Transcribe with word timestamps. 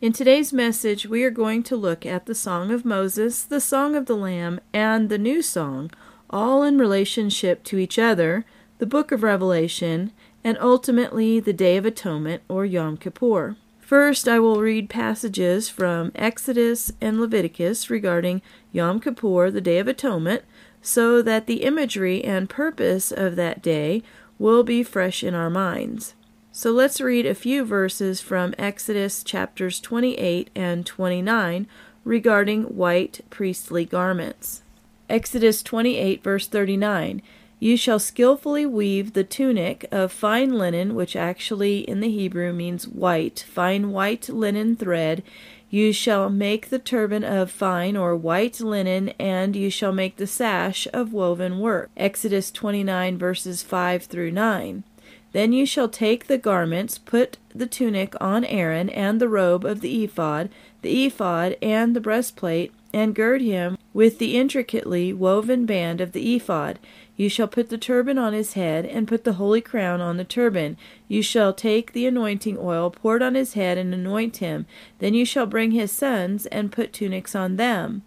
In 0.00 0.12
today's 0.12 0.52
message, 0.52 1.06
we 1.06 1.22
are 1.22 1.30
going 1.30 1.62
to 1.62 1.76
look 1.76 2.04
at 2.04 2.26
the 2.26 2.34
Song 2.34 2.72
of 2.72 2.84
Moses, 2.84 3.44
the 3.44 3.60
Song 3.60 3.94
of 3.94 4.06
the 4.06 4.16
Lamb, 4.16 4.58
and 4.72 5.08
the 5.08 5.18
new 5.18 5.40
song, 5.40 5.92
all 6.30 6.62
in 6.62 6.78
relationship 6.78 7.62
to 7.64 7.78
each 7.78 7.98
other, 7.98 8.44
the 8.78 8.86
book 8.86 9.12
of 9.12 9.22
Revelation, 9.22 10.12
and 10.44 10.58
ultimately 10.60 11.40
the 11.40 11.52
Day 11.52 11.76
of 11.76 11.86
Atonement 11.86 12.42
or 12.48 12.64
Yom 12.64 12.96
Kippur. 12.96 13.56
First, 13.80 14.26
I 14.26 14.40
will 14.40 14.60
read 14.60 14.90
passages 14.90 15.68
from 15.68 16.10
Exodus 16.16 16.92
and 17.00 17.20
Leviticus 17.20 17.88
regarding 17.88 18.42
Yom 18.72 19.00
Kippur, 19.00 19.50
the 19.50 19.60
Day 19.60 19.78
of 19.78 19.86
Atonement, 19.86 20.42
so 20.82 21.22
that 21.22 21.46
the 21.46 21.62
imagery 21.62 22.24
and 22.24 22.50
purpose 22.50 23.12
of 23.12 23.36
that 23.36 23.62
day 23.62 24.02
will 24.38 24.64
be 24.64 24.82
fresh 24.82 25.22
in 25.22 25.34
our 25.34 25.50
minds. 25.50 26.14
So 26.52 26.70
let's 26.70 27.00
read 27.00 27.26
a 27.26 27.34
few 27.34 27.64
verses 27.64 28.20
from 28.20 28.54
Exodus 28.58 29.22
chapters 29.22 29.78
28 29.78 30.50
and 30.54 30.86
29 30.86 31.66
regarding 32.02 32.62
white 32.64 33.20
priestly 33.30 33.84
garments. 33.84 34.62
Exodus 35.08 35.62
28, 35.62 36.22
verse 36.22 36.48
39. 36.48 37.22
You 37.58 37.76
shall 37.76 37.98
skillfully 37.98 38.66
weave 38.66 39.12
the 39.12 39.24
tunic 39.24 39.86
of 39.90 40.12
fine 40.12 40.52
linen, 40.58 40.94
which 40.94 41.16
actually 41.16 41.80
in 41.80 42.00
the 42.00 42.10
Hebrew 42.10 42.52
means 42.52 42.86
white, 42.86 43.44
fine 43.48 43.92
white 43.92 44.28
linen 44.28 44.76
thread. 44.76 45.22
You 45.70 45.92
shall 45.92 46.28
make 46.28 46.68
the 46.68 46.78
turban 46.78 47.24
of 47.24 47.50
fine 47.50 47.96
or 47.96 48.14
white 48.14 48.60
linen, 48.60 49.10
and 49.18 49.56
you 49.56 49.70
shall 49.70 49.92
make 49.92 50.16
the 50.16 50.26
sash 50.26 50.86
of 50.92 51.12
woven 51.12 51.58
work. 51.58 51.90
Exodus 51.96 52.50
29, 52.50 53.16
verses 53.16 53.62
5 53.62 54.04
through 54.04 54.32
9. 54.32 54.84
Then 55.32 55.52
you 55.52 55.66
shall 55.66 55.88
take 55.88 56.26
the 56.26 56.38
garments, 56.38 56.98
put 56.98 57.38
the 57.54 57.66
tunic 57.66 58.14
on 58.20 58.44
Aaron, 58.44 58.88
and 58.90 59.20
the 59.20 59.28
robe 59.28 59.64
of 59.64 59.80
the 59.80 60.04
ephod, 60.04 60.50
the 60.82 61.06
ephod, 61.06 61.56
and 61.60 61.96
the 61.96 62.00
breastplate, 62.00 62.72
and 62.96 63.14
gird 63.14 63.42
him 63.42 63.76
with 63.92 64.18
the 64.18 64.38
intricately 64.38 65.12
woven 65.12 65.66
band 65.66 66.00
of 66.00 66.12
the 66.12 66.34
ephod. 66.34 66.78
You 67.14 67.28
shall 67.28 67.46
put 67.46 67.68
the 67.68 67.76
turban 67.76 68.16
on 68.16 68.32
his 68.32 68.54
head, 68.54 68.86
and 68.86 69.06
put 69.06 69.24
the 69.24 69.34
holy 69.34 69.60
crown 69.60 70.00
on 70.00 70.16
the 70.16 70.24
turban. 70.24 70.78
You 71.06 71.20
shall 71.20 71.52
take 71.52 71.92
the 71.92 72.06
anointing 72.06 72.56
oil, 72.58 72.88
pour 72.90 73.16
it 73.16 73.22
on 73.22 73.34
his 73.34 73.52
head, 73.52 73.76
and 73.76 73.92
anoint 73.92 74.38
him. 74.38 74.64
Then 74.98 75.12
you 75.12 75.26
shall 75.26 75.44
bring 75.44 75.72
his 75.72 75.92
sons, 75.92 76.46
and 76.46 76.72
put 76.72 76.94
tunics 76.94 77.34
on 77.34 77.56
them. 77.56 78.00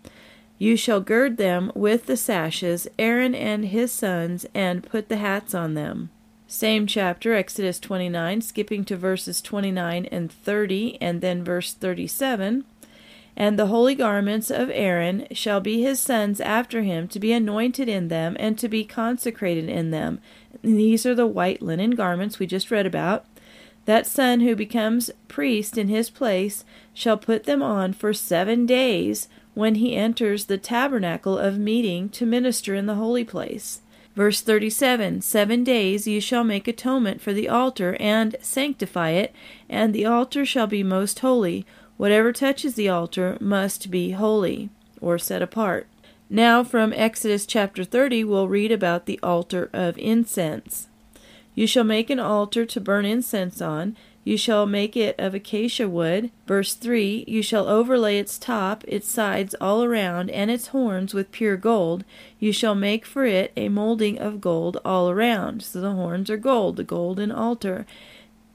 You 0.57 0.75
shall 0.75 1.01
gird 1.01 1.37
them 1.37 1.71
with 1.75 2.07
the 2.07 2.17
sashes, 2.17 2.87
Aaron 2.97 3.35
and 3.35 3.65
his 3.65 3.91
sons, 3.91 4.47
and 4.55 4.83
put 4.83 5.07
the 5.07 5.17
hats 5.17 5.53
on 5.53 5.75
them. 5.75 6.09
Same 6.47 6.87
chapter, 6.87 7.35
Exodus 7.35 7.79
29, 7.79 8.41
skipping 8.41 8.83
to 8.85 8.97
verses 8.97 9.39
29 9.39 10.07
and 10.07 10.31
30, 10.31 10.97
and 10.99 11.21
then 11.21 11.43
verse 11.43 11.73
37. 11.73 12.65
And 13.39 13.57
the 13.57 13.67
holy 13.67 13.95
garments 13.95 14.51
of 14.51 14.69
Aaron 14.69 15.25
shall 15.31 15.61
be 15.61 15.81
his 15.81 16.01
sons 16.01 16.41
after 16.41 16.81
him, 16.81 17.07
to 17.07 17.19
be 17.19 17.31
anointed 17.31 17.87
in 17.87 18.09
them, 18.09 18.35
and 18.37 18.59
to 18.59 18.67
be 18.67 18.83
consecrated 18.83 19.69
in 19.69 19.91
them. 19.91 20.19
And 20.61 20.77
these 20.77 21.05
are 21.05 21.15
the 21.15 21.25
white 21.25 21.61
linen 21.61 21.91
garments 21.91 22.37
we 22.37 22.45
just 22.45 22.69
read 22.69 22.85
about. 22.85 23.25
That 23.85 24.05
son 24.05 24.41
who 24.41 24.57
becomes 24.57 25.09
priest 25.29 25.77
in 25.77 25.87
his 25.87 26.09
place 26.09 26.65
shall 26.93 27.17
put 27.17 27.45
them 27.45 27.63
on 27.63 27.93
for 27.93 28.13
seven 28.13 28.65
days 28.65 29.29
when 29.53 29.75
he 29.75 29.95
enters 29.95 30.45
the 30.45 30.57
tabernacle 30.57 31.37
of 31.37 31.57
meeting 31.57 32.09
to 32.09 32.25
minister 32.25 32.75
in 32.75 32.87
the 32.87 32.95
holy 32.95 33.23
place. 33.23 33.79
Verse 34.15 34.41
37 34.41 35.21
Seven 35.21 35.63
days 35.63 36.05
you 36.05 36.19
shall 36.19 36.43
make 36.43 36.67
atonement 36.67 37.21
for 37.21 37.31
the 37.31 37.47
altar 37.47 37.95
and 38.01 38.35
sanctify 38.41 39.11
it, 39.11 39.33
and 39.69 39.93
the 39.93 40.05
altar 40.05 40.45
shall 40.45 40.67
be 40.67 40.83
most 40.83 41.19
holy. 41.19 41.65
Whatever 41.99 42.31
touches 42.31 42.75
the 42.75 42.87
altar 42.87 43.37
must 43.41 43.91
be 43.91 44.11
holy, 44.11 44.69
or 45.01 45.17
set 45.17 45.41
apart. 45.41 45.85
Now, 46.29 46.63
from 46.63 46.93
Exodus 46.93 47.45
chapter 47.45 47.83
30, 47.83 48.23
we'll 48.23 48.47
read 48.47 48.71
about 48.71 49.05
the 49.05 49.19
altar 49.21 49.69
of 49.73 49.97
incense. 49.97 50.87
You 51.55 51.67
shall 51.67 51.83
make 51.83 52.09
an 52.09 52.17
altar 52.17 52.65
to 52.65 52.79
burn 52.79 53.03
incense 53.03 53.61
on. 53.61 53.97
You 54.23 54.37
shall 54.37 54.65
make 54.65 54.95
it 54.95 55.13
of 55.19 55.35
acacia 55.35 55.89
wood. 55.89 56.31
Verse 56.47 56.73
3 56.73 57.25
You 57.27 57.41
shall 57.41 57.67
overlay 57.67 58.17
its 58.17 58.37
top, 58.39 58.85
its 58.87 59.11
sides 59.11 59.53
all 59.59 59.83
around, 59.83 60.29
and 60.29 60.49
its 60.49 60.67
horns 60.67 61.13
with 61.13 61.33
pure 61.33 61.57
gold. 61.57 62.05
You 62.39 62.53
shall 62.53 62.75
make 62.75 63.05
for 63.05 63.25
it 63.25 63.51
a 63.57 63.67
molding 63.67 64.17
of 64.17 64.39
gold 64.39 64.79
all 64.85 65.09
around. 65.09 65.63
So 65.63 65.81
the 65.81 65.91
horns 65.91 66.29
are 66.29 66.37
gold, 66.37 66.77
the 66.77 66.85
golden 66.85 67.29
altar. 67.29 67.85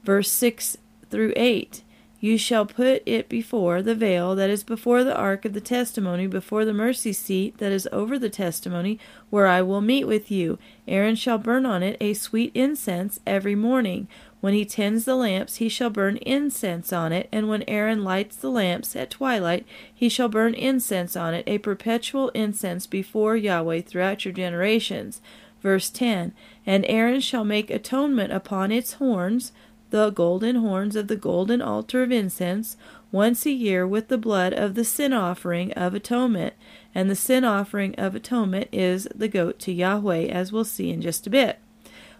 Verse 0.03 0.31
6 0.31 0.77
through 1.11 1.33
8 1.35 1.83
you 2.19 2.37
shall 2.37 2.65
put 2.65 3.03
it 3.05 3.29
before 3.29 3.81
the 3.81 3.95
veil 3.95 4.35
that 4.35 4.49
is 4.49 4.63
before 4.63 5.03
the 5.03 5.15
ark 5.15 5.45
of 5.45 5.53
the 5.53 5.61
testimony, 5.61 6.27
before 6.27 6.65
the 6.65 6.73
mercy 6.73 7.13
seat 7.13 7.57
that 7.57 7.71
is 7.71 7.87
over 7.91 8.17
the 8.17 8.29
testimony, 8.29 8.99
where 9.29 9.47
I 9.47 9.61
will 9.61 9.81
meet 9.81 10.05
with 10.05 10.31
you. 10.31 10.57
Aaron 10.87 11.15
shall 11.15 11.37
burn 11.37 11.65
on 11.65 11.83
it 11.83 11.97
a 11.99 12.13
sweet 12.13 12.51
incense 12.53 13.19
every 13.27 13.55
morning. 13.55 14.07
When 14.39 14.53
he 14.53 14.65
tends 14.65 15.05
the 15.05 15.15
lamps, 15.15 15.55
he 15.57 15.69
shall 15.69 15.89
burn 15.89 16.17
incense 16.17 16.93
on 16.93 17.11
it, 17.11 17.27
and 17.31 17.49
when 17.49 17.63
Aaron 17.67 18.03
lights 18.03 18.35
the 18.35 18.51
lamps 18.51 18.95
at 18.95 19.09
twilight, 19.09 19.65
he 19.93 20.07
shall 20.07 20.29
burn 20.29 20.53
incense 20.53 21.15
on 21.15 21.33
it, 21.33 21.43
a 21.47 21.57
perpetual 21.57 22.29
incense 22.29 22.85
before 22.87 23.35
Yahweh 23.35 23.81
throughout 23.81 24.23
your 24.23 24.33
generations. 24.33 25.21
Verse 25.61 25.89
10 25.89 26.31
And 26.63 26.85
Aaron 26.87 27.21
shall 27.21 27.43
make 27.43 27.71
atonement 27.71 28.31
upon 28.31 28.71
its 28.71 28.93
horns 28.93 29.51
the 29.95 30.09
golden 30.09 30.57
horns 30.57 30.97
of 30.97 31.07
the 31.07 31.15
golden 31.15 31.61
altar 31.61 32.03
of 32.03 32.11
incense 32.11 32.75
once 33.13 33.45
a 33.45 33.51
year 33.51 33.87
with 33.87 34.09
the 34.09 34.17
blood 34.17 34.51
of 34.51 34.75
the 34.75 34.83
sin 34.83 35.13
offering 35.13 35.71
of 35.71 35.93
atonement. 35.93 36.53
And 36.93 37.09
the 37.09 37.15
sin 37.15 37.45
offering 37.45 37.95
of 37.95 38.13
atonement 38.13 38.67
is 38.73 39.07
the 39.15 39.29
goat 39.29 39.57
to 39.59 39.71
Yahweh, 39.71 40.25
as 40.25 40.51
we'll 40.51 40.65
see 40.65 40.89
in 40.89 41.01
just 41.01 41.27
a 41.27 41.29
bit. 41.29 41.59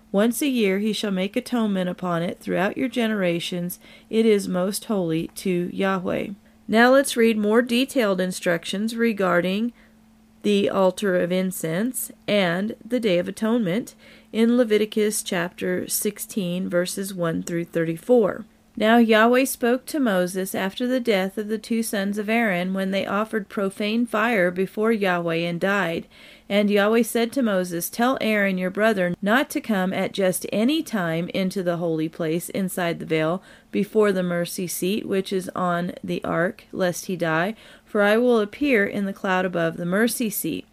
Once 0.09 0.41
a 0.41 0.47
year 0.47 0.79
he 0.79 0.93
shall 0.93 1.11
make 1.11 1.35
atonement 1.35 1.89
upon 1.89 2.23
it 2.23 2.39
throughout 2.39 2.77
your 2.77 2.87
generations. 2.87 3.77
It 4.09 4.25
is 4.25 4.47
most 4.47 4.85
holy 4.85 5.27
to 5.35 5.69
Yahweh. 5.73 6.27
Now 6.69 6.93
let's 6.93 7.17
read 7.17 7.37
more 7.37 7.61
detailed 7.61 8.21
instructions 8.21 8.95
regarding 8.95 9.73
the 10.43 10.69
altar 10.69 11.19
of 11.19 11.29
incense 11.29 12.09
and 12.25 12.73
the 12.85 13.01
Day 13.01 13.17
of 13.17 13.27
Atonement 13.27 13.95
in 14.35 14.57
Leviticus 14.57 15.23
chapter 15.23 15.87
16, 15.87 16.67
verses 16.67 17.13
1 17.13 17.43
through 17.43 17.63
34. 17.63 18.43
Now 18.75 18.97
Yahweh 18.97 19.45
spoke 19.45 19.85
to 19.85 19.97
Moses 19.97 20.53
after 20.53 20.85
the 20.85 20.99
death 20.99 21.37
of 21.37 21.47
the 21.47 21.57
two 21.57 21.81
sons 21.81 22.17
of 22.17 22.27
Aaron 22.27 22.73
when 22.73 22.91
they 22.91 23.07
offered 23.07 23.47
profane 23.47 24.05
fire 24.05 24.51
before 24.51 24.91
Yahweh 24.91 25.35
and 25.35 25.57
died. 25.57 26.05
And 26.49 26.69
Yahweh 26.69 27.03
said 27.03 27.31
to 27.31 27.41
Moses, 27.41 27.89
Tell 27.89 28.17
Aaron 28.19 28.57
your 28.57 28.69
brother 28.69 29.15
not 29.21 29.49
to 29.51 29.61
come 29.61 29.93
at 29.93 30.11
just 30.11 30.45
any 30.51 30.83
time 30.83 31.29
into 31.29 31.63
the 31.63 31.77
holy 31.77 32.09
place 32.09 32.49
inside 32.49 32.99
the 32.99 33.05
veil 33.05 33.41
before 33.71 34.11
the 34.11 34.21
mercy 34.21 34.67
seat 34.67 35.07
which 35.07 35.31
is 35.31 35.49
on 35.55 35.93
the 36.03 36.21
ark, 36.25 36.65
lest 36.73 37.05
he 37.05 37.15
die, 37.15 37.55
for 37.85 38.01
I 38.01 38.17
will 38.17 38.41
appear 38.41 38.85
in 38.85 39.05
the 39.05 39.13
cloud 39.13 39.45
above 39.45 39.77
the 39.77 39.85
mercy 39.85 40.29
seat. 40.29 40.65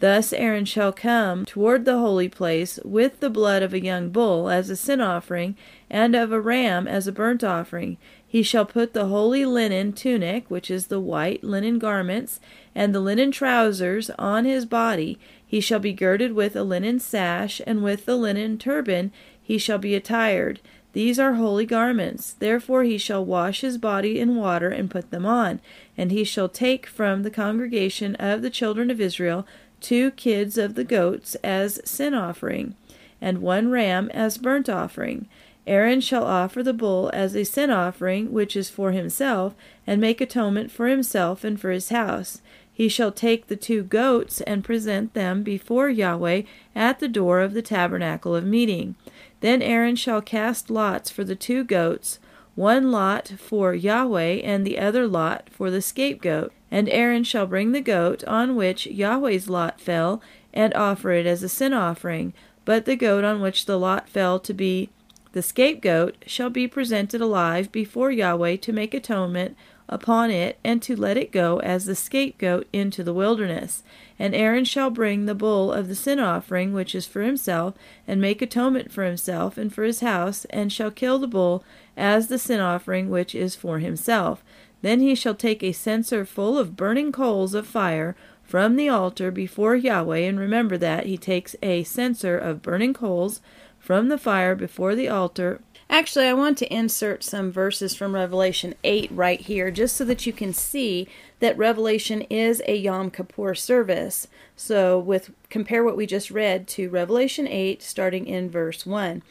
Thus 0.00 0.32
Aaron 0.32 0.64
shall 0.64 0.92
come 0.92 1.44
toward 1.44 1.84
the 1.84 1.98
holy 1.98 2.28
place 2.28 2.78
with 2.84 3.20
the 3.20 3.28
blood 3.28 3.62
of 3.62 3.74
a 3.74 3.84
young 3.84 4.08
bull 4.08 4.48
as 4.48 4.70
a 4.70 4.76
sin 4.76 4.98
offering, 4.98 5.56
and 5.90 6.16
of 6.16 6.32
a 6.32 6.40
ram 6.40 6.88
as 6.88 7.06
a 7.06 7.12
burnt 7.12 7.44
offering. 7.44 7.98
He 8.26 8.42
shall 8.42 8.64
put 8.64 8.94
the 8.94 9.06
holy 9.06 9.44
linen 9.44 9.92
tunic, 9.92 10.50
which 10.50 10.70
is 10.70 10.86
the 10.86 11.00
white 11.00 11.44
linen 11.44 11.78
garments, 11.78 12.40
and 12.74 12.94
the 12.94 13.00
linen 13.00 13.30
trousers 13.30 14.08
on 14.18 14.46
his 14.46 14.64
body. 14.64 15.18
He 15.46 15.60
shall 15.60 15.80
be 15.80 15.92
girded 15.92 16.32
with 16.32 16.56
a 16.56 16.64
linen 16.64 16.98
sash, 16.98 17.60
and 17.66 17.82
with 17.82 18.06
the 18.06 18.16
linen 18.16 18.56
turban 18.56 19.12
he 19.42 19.58
shall 19.58 19.78
be 19.78 19.94
attired. 19.94 20.60
These 20.92 21.18
are 21.18 21.34
holy 21.34 21.66
garments. 21.66 22.32
Therefore 22.32 22.84
he 22.84 22.98
shall 22.98 23.24
wash 23.24 23.60
his 23.60 23.78
body 23.78 24.18
in 24.18 24.34
water 24.34 24.70
and 24.70 24.90
put 24.90 25.10
them 25.10 25.26
on. 25.26 25.60
And 25.96 26.10
he 26.10 26.24
shall 26.24 26.48
take 26.48 26.86
from 26.86 27.22
the 27.22 27.30
congregation 27.30 28.14
of 28.16 28.42
the 28.42 28.50
children 28.50 28.90
of 28.90 29.00
Israel 29.00 29.46
two 29.80 30.10
kids 30.12 30.58
of 30.58 30.74
the 30.74 30.84
goats 30.84 31.34
as 31.42 31.80
sin 31.84 32.14
offering, 32.14 32.74
and 33.20 33.42
one 33.42 33.70
ram 33.70 34.08
as 34.12 34.38
burnt 34.38 34.68
offering. 34.68 35.28
Aaron 35.66 36.00
shall 36.00 36.24
offer 36.24 36.62
the 36.62 36.72
bull 36.72 37.10
as 37.12 37.36
a 37.36 37.44
sin 37.44 37.70
offering, 37.70 38.32
which 38.32 38.56
is 38.56 38.70
for 38.70 38.92
himself, 38.92 39.54
and 39.86 40.00
make 40.00 40.20
atonement 40.20 40.70
for 40.70 40.88
himself 40.88 41.44
and 41.44 41.60
for 41.60 41.70
his 41.70 41.90
house. 41.90 42.40
he 42.80 42.88
shall 42.88 43.12
take 43.12 43.48
the 43.48 43.56
two 43.56 43.82
goats 43.82 44.40
and 44.40 44.64
present 44.64 45.12
them 45.12 45.42
before 45.42 45.90
Yahweh 45.90 46.40
at 46.74 46.98
the 46.98 47.08
door 47.08 47.40
of 47.40 47.52
the 47.52 47.60
tabernacle 47.60 48.34
of 48.34 48.46
meeting. 48.46 48.94
Then 49.40 49.60
Aaron 49.60 49.96
shall 49.96 50.22
cast 50.22 50.70
lots 50.70 51.10
for 51.10 51.22
the 51.22 51.36
two 51.36 51.62
goats, 51.62 52.18
one 52.54 52.90
lot 52.90 53.28
for 53.38 53.74
Yahweh 53.74 54.40
and 54.42 54.66
the 54.66 54.78
other 54.78 55.06
lot 55.06 55.48
for 55.50 55.70
the 55.70 55.82
scapegoat. 55.82 56.52
And 56.70 56.88
Aaron 56.88 57.24
shall 57.24 57.46
bring 57.46 57.72
the 57.72 57.80
goat 57.80 58.22
on 58.24 58.54
which 58.54 58.86
Yahweh's 58.86 59.48
lot 59.48 59.80
fell, 59.80 60.22
and 60.52 60.72
offer 60.74 61.10
it 61.12 61.26
as 61.26 61.42
a 61.42 61.48
sin 61.48 61.72
offering. 61.72 62.32
But 62.64 62.84
the 62.84 62.96
goat 62.96 63.24
on 63.24 63.40
which 63.40 63.66
the 63.66 63.78
lot 63.78 64.08
fell 64.08 64.38
to 64.40 64.54
be 64.54 64.90
the 65.32 65.42
scapegoat 65.42 66.16
shall 66.26 66.50
be 66.50 66.66
presented 66.66 67.20
alive 67.20 67.70
before 67.70 68.10
Yahweh 68.10 68.56
to 68.56 68.72
make 68.72 68.94
atonement 68.94 69.56
upon 69.90 70.30
it, 70.30 70.58
and 70.64 70.80
to 70.80 70.96
let 70.96 71.18
it 71.18 71.32
go 71.32 71.58
as 71.58 71.84
the 71.84 71.94
scapegoat 71.94 72.66
into 72.72 73.04
the 73.04 73.12
wilderness. 73.12 73.82
And 74.18 74.34
Aaron 74.34 74.64
shall 74.64 74.88
bring 74.88 75.26
the 75.26 75.34
bull 75.34 75.70
of 75.72 75.88
the 75.88 75.94
sin 75.94 76.18
offering, 76.18 76.72
which 76.72 76.94
is 76.94 77.06
for 77.06 77.22
himself, 77.22 77.74
and 78.08 78.20
make 78.20 78.40
atonement 78.40 78.90
for 78.90 79.04
himself 79.04 79.58
and 79.58 79.72
for 79.72 79.82
his 79.82 80.00
house, 80.00 80.46
and 80.46 80.72
shall 80.72 80.90
kill 80.90 81.18
the 81.18 81.26
bull 81.26 81.62
as 81.96 82.28
the 82.28 82.38
sin 82.38 82.60
offering 82.60 83.10
which 83.10 83.34
is 83.34 83.54
for 83.54 83.80
himself. 83.80 84.42
Then 84.80 85.00
he 85.00 85.14
shall 85.14 85.34
take 85.34 85.62
a 85.62 85.72
censer 85.72 86.24
full 86.24 86.56
of 86.56 86.76
burning 86.76 87.12
coals 87.12 87.52
of 87.52 87.66
fire 87.66 88.16
from 88.42 88.76
the 88.76 88.88
altar 88.88 89.30
before 89.30 89.76
Yahweh, 89.76 90.18
and 90.18 90.38
remember 90.38 90.78
that 90.78 91.06
he 91.06 91.18
takes 91.18 91.54
a 91.62 91.84
censer 91.84 92.38
of 92.38 92.62
burning 92.62 92.94
coals 92.94 93.40
from 93.78 94.08
the 94.08 94.18
fire 94.18 94.54
before 94.54 94.94
the 94.94 95.08
altar. 95.08 95.60
Actually, 95.92 96.26
I 96.26 96.34
want 96.34 96.56
to 96.58 96.72
insert 96.72 97.24
some 97.24 97.50
verses 97.50 97.96
from 97.96 98.14
Revelation 98.14 98.76
8 98.84 99.10
right 99.10 99.40
here, 99.40 99.72
just 99.72 99.96
so 99.96 100.04
that 100.04 100.24
you 100.24 100.32
can 100.32 100.52
see 100.52 101.08
that 101.40 101.58
Revelation 101.58 102.22
is 102.30 102.62
a 102.68 102.76
Yom 102.76 103.10
Kippur 103.10 103.56
service. 103.56 104.28
So, 104.54 105.00
with 105.00 105.32
compare 105.48 105.82
what 105.82 105.96
we 105.96 106.06
just 106.06 106.30
read 106.30 106.68
to 106.68 106.88
Revelation 106.88 107.48
8, 107.48 107.82
starting 107.82 108.28
in 108.28 108.48
verse 108.48 108.86
1. 108.86 109.24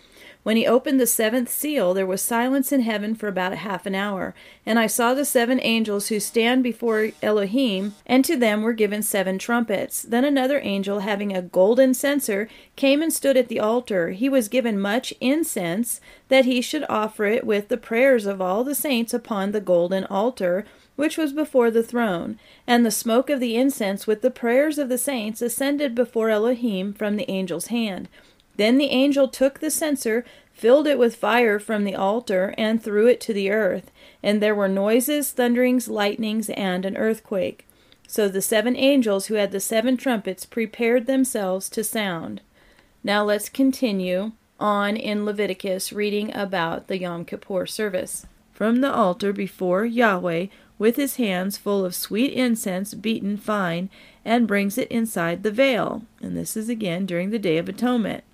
When 0.49 0.57
he 0.57 0.65
opened 0.65 0.99
the 0.99 1.05
seventh 1.05 1.47
seal, 1.47 1.93
there 1.93 2.07
was 2.07 2.23
silence 2.23 2.71
in 2.71 2.81
heaven 2.81 3.13
for 3.13 3.27
about 3.27 3.53
a 3.53 3.57
half 3.57 3.85
an 3.85 3.93
hour. 3.93 4.33
And 4.65 4.79
I 4.79 4.87
saw 4.87 5.13
the 5.13 5.23
seven 5.23 5.59
angels 5.61 6.07
who 6.07 6.19
stand 6.19 6.63
before 6.63 7.11
Elohim, 7.21 7.93
and 8.07 8.25
to 8.25 8.35
them 8.35 8.63
were 8.63 8.73
given 8.73 9.03
seven 9.03 9.37
trumpets. 9.37 10.01
Then 10.01 10.25
another 10.25 10.59
angel, 10.63 11.01
having 11.01 11.37
a 11.37 11.43
golden 11.43 11.93
censer, 11.93 12.49
came 12.75 13.03
and 13.03 13.13
stood 13.13 13.37
at 13.37 13.47
the 13.47 13.59
altar. 13.59 14.09
He 14.09 14.27
was 14.27 14.47
given 14.47 14.79
much 14.79 15.13
incense, 15.21 16.01
that 16.29 16.45
he 16.45 16.61
should 16.61 16.85
offer 16.89 17.25
it 17.25 17.45
with 17.45 17.67
the 17.67 17.77
prayers 17.77 18.25
of 18.25 18.41
all 18.41 18.63
the 18.63 18.73
saints 18.73 19.13
upon 19.13 19.51
the 19.51 19.61
golden 19.61 20.05
altar 20.05 20.65
which 20.95 21.15
was 21.17 21.31
before 21.31 21.71
the 21.71 21.83
throne, 21.83 22.37
and 22.67 22.85
the 22.85 22.91
smoke 22.91 23.29
of 23.29 23.39
the 23.39 23.55
incense 23.55 24.05
with 24.05 24.21
the 24.21 24.29
prayers 24.29 24.77
of 24.77 24.89
the 24.89 24.97
saints 24.97 25.41
ascended 25.41 25.95
before 25.95 26.29
Elohim 26.29 26.91
from 26.91 27.15
the 27.15 27.29
angel's 27.29 27.67
hand. 27.67 28.09
Then 28.59 28.77
the 28.77 28.89
angel 28.89 29.29
took 29.29 29.61
the 29.61 29.71
censer, 29.71 30.25
filled 30.51 30.85
it 30.85 30.99
with 30.99 31.15
fire 31.15 31.59
from 31.59 31.85
the 31.85 31.95
altar, 31.95 32.53
and 32.57 32.83
threw 32.83 33.07
it 33.07 33.21
to 33.21 33.33
the 33.33 33.49
earth. 33.49 33.89
And 34.21 34.41
there 34.41 34.53
were 34.53 34.67
noises, 34.67 35.31
thunderings, 35.31 35.87
lightnings, 35.87 36.49
and 36.49 36.85
an 36.85 36.97
earthquake. 36.97 37.65
So 38.05 38.27
the 38.27 38.41
seven 38.41 38.75
angels 38.75 39.27
who 39.27 39.35
had 39.35 39.53
the 39.53 39.61
seven 39.61 39.95
trumpets 39.95 40.45
prepared 40.45 41.05
themselves 41.05 41.69
to 41.69 41.85
sound. 41.85 42.41
Now 43.01 43.23
let's 43.23 43.47
continue 43.47 44.33
on 44.59 44.97
in 44.97 45.23
Leviticus, 45.23 45.93
reading 45.93 46.35
about 46.35 46.89
the 46.89 46.99
Yom 46.99 47.23
Kippur 47.23 47.65
service. 47.65 48.25
From 48.51 48.81
the 48.81 48.93
altar 48.93 49.31
before 49.31 49.85
Yahweh, 49.85 50.47
with 50.77 50.97
his 50.97 51.15
hands 51.15 51.55
full 51.55 51.85
of 51.85 51.95
sweet 51.95 52.33
incense 52.33 52.93
beaten 52.93 53.37
fine, 53.37 53.89
and 54.25 54.49
brings 54.49 54.77
it 54.77 54.91
inside 54.91 55.43
the 55.43 55.51
veil. 55.51 56.03
And 56.21 56.35
this 56.35 56.57
is 56.57 56.67
again 56.67 57.05
during 57.05 57.29
the 57.29 57.39
Day 57.39 57.57
of 57.57 57.69
Atonement. 57.69 58.25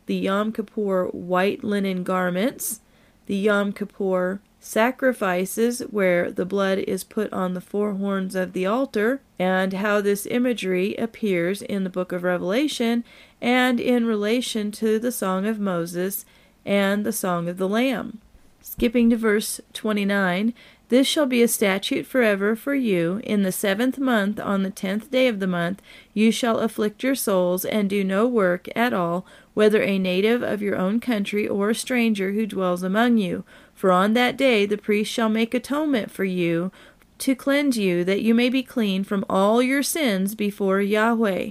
the 0.06 0.16
Yom 0.16 0.52
Kippur 0.52 1.06
white 1.06 1.62
linen 1.62 2.02
garments, 2.02 2.80
the 3.26 3.36
Yom 3.36 3.72
Kippur 3.72 4.40
sacrifices 4.60 5.80
where 5.90 6.30
the 6.30 6.44
blood 6.44 6.78
is 6.78 7.04
put 7.04 7.32
on 7.32 7.54
the 7.54 7.60
four 7.60 7.94
horns 7.94 8.34
of 8.34 8.52
the 8.52 8.66
altar, 8.66 9.20
and 9.38 9.74
how 9.74 10.00
this 10.00 10.26
imagery 10.26 10.94
appears 10.96 11.62
in 11.62 11.84
the 11.84 11.90
book 11.90 12.10
of 12.10 12.22
Revelation 12.22 13.04
and 13.40 13.78
in 13.78 14.06
relation 14.06 14.70
to 14.72 14.98
the 14.98 15.12
Song 15.12 15.46
of 15.46 15.60
Moses 15.60 16.24
and 16.64 17.04
the 17.04 17.12
Song 17.12 17.48
of 17.48 17.58
the 17.58 17.68
Lamb. 17.68 18.18
Skipping 18.60 19.10
to 19.10 19.16
verse 19.16 19.60
29, 19.74 20.52
this 20.88 21.06
shall 21.06 21.26
be 21.26 21.42
a 21.42 21.48
statute 21.48 22.06
forever 22.06 22.54
for 22.54 22.74
you. 22.74 23.20
In 23.24 23.42
the 23.42 23.52
seventh 23.52 23.98
month, 23.98 24.38
on 24.38 24.62
the 24.62 24.70
tenth 24.70 25.10
day 25.10 25.26
of 25.26 25.40
the 25.40 25.46
month, 25.46 25.82
you 26.14 26.30
shall 26.30 26.60
afflict 26.60 27.02
your 27.02 27.14
souls, 27.14 27.64
and 27.64 27.90
do 27.90 28.04
no 28.04 28.26
work 28.26 28.68
at 28.76 28.92
all, 28.92 29.26
whether 29.54 29.82
a 29.82 29.98
native 29.98 30.42
of 30.42 30.62
your 30.62 30.76
own 30.76 31.00
country 31.00 31.48
or 31.48 31.70
a 31.70 31.74
stranger 31.74 32.32
who 32.32 32.46
dwells 32.46 32.82
among 32.82 33.18
you. 33.18 33.44
For 33.74 33.90
on 33.90 34.14
that 34.14 34.36
day 34.36 34.64
the 34.64 34.78
priest 34.78 35.12
shall 35.12 35.28
make 35.28 35.54
atonement 35.54 36.10
for 36.10 36.24
you 36.24 36.70
to 37.18 37.34
cleanse 37.34 37.76
you, 37.78 38.04
that 38.04 38.22
you 38.22 38.34
may 38.34 38.48
be 38.48 38.62
clean 38.62 39.02
from 39.02 39.24
all 39.28 39.62
your 39.62 39.82
sins 39.82 40.34
before 40.34 40.80
Yahweh. 40.80 41.50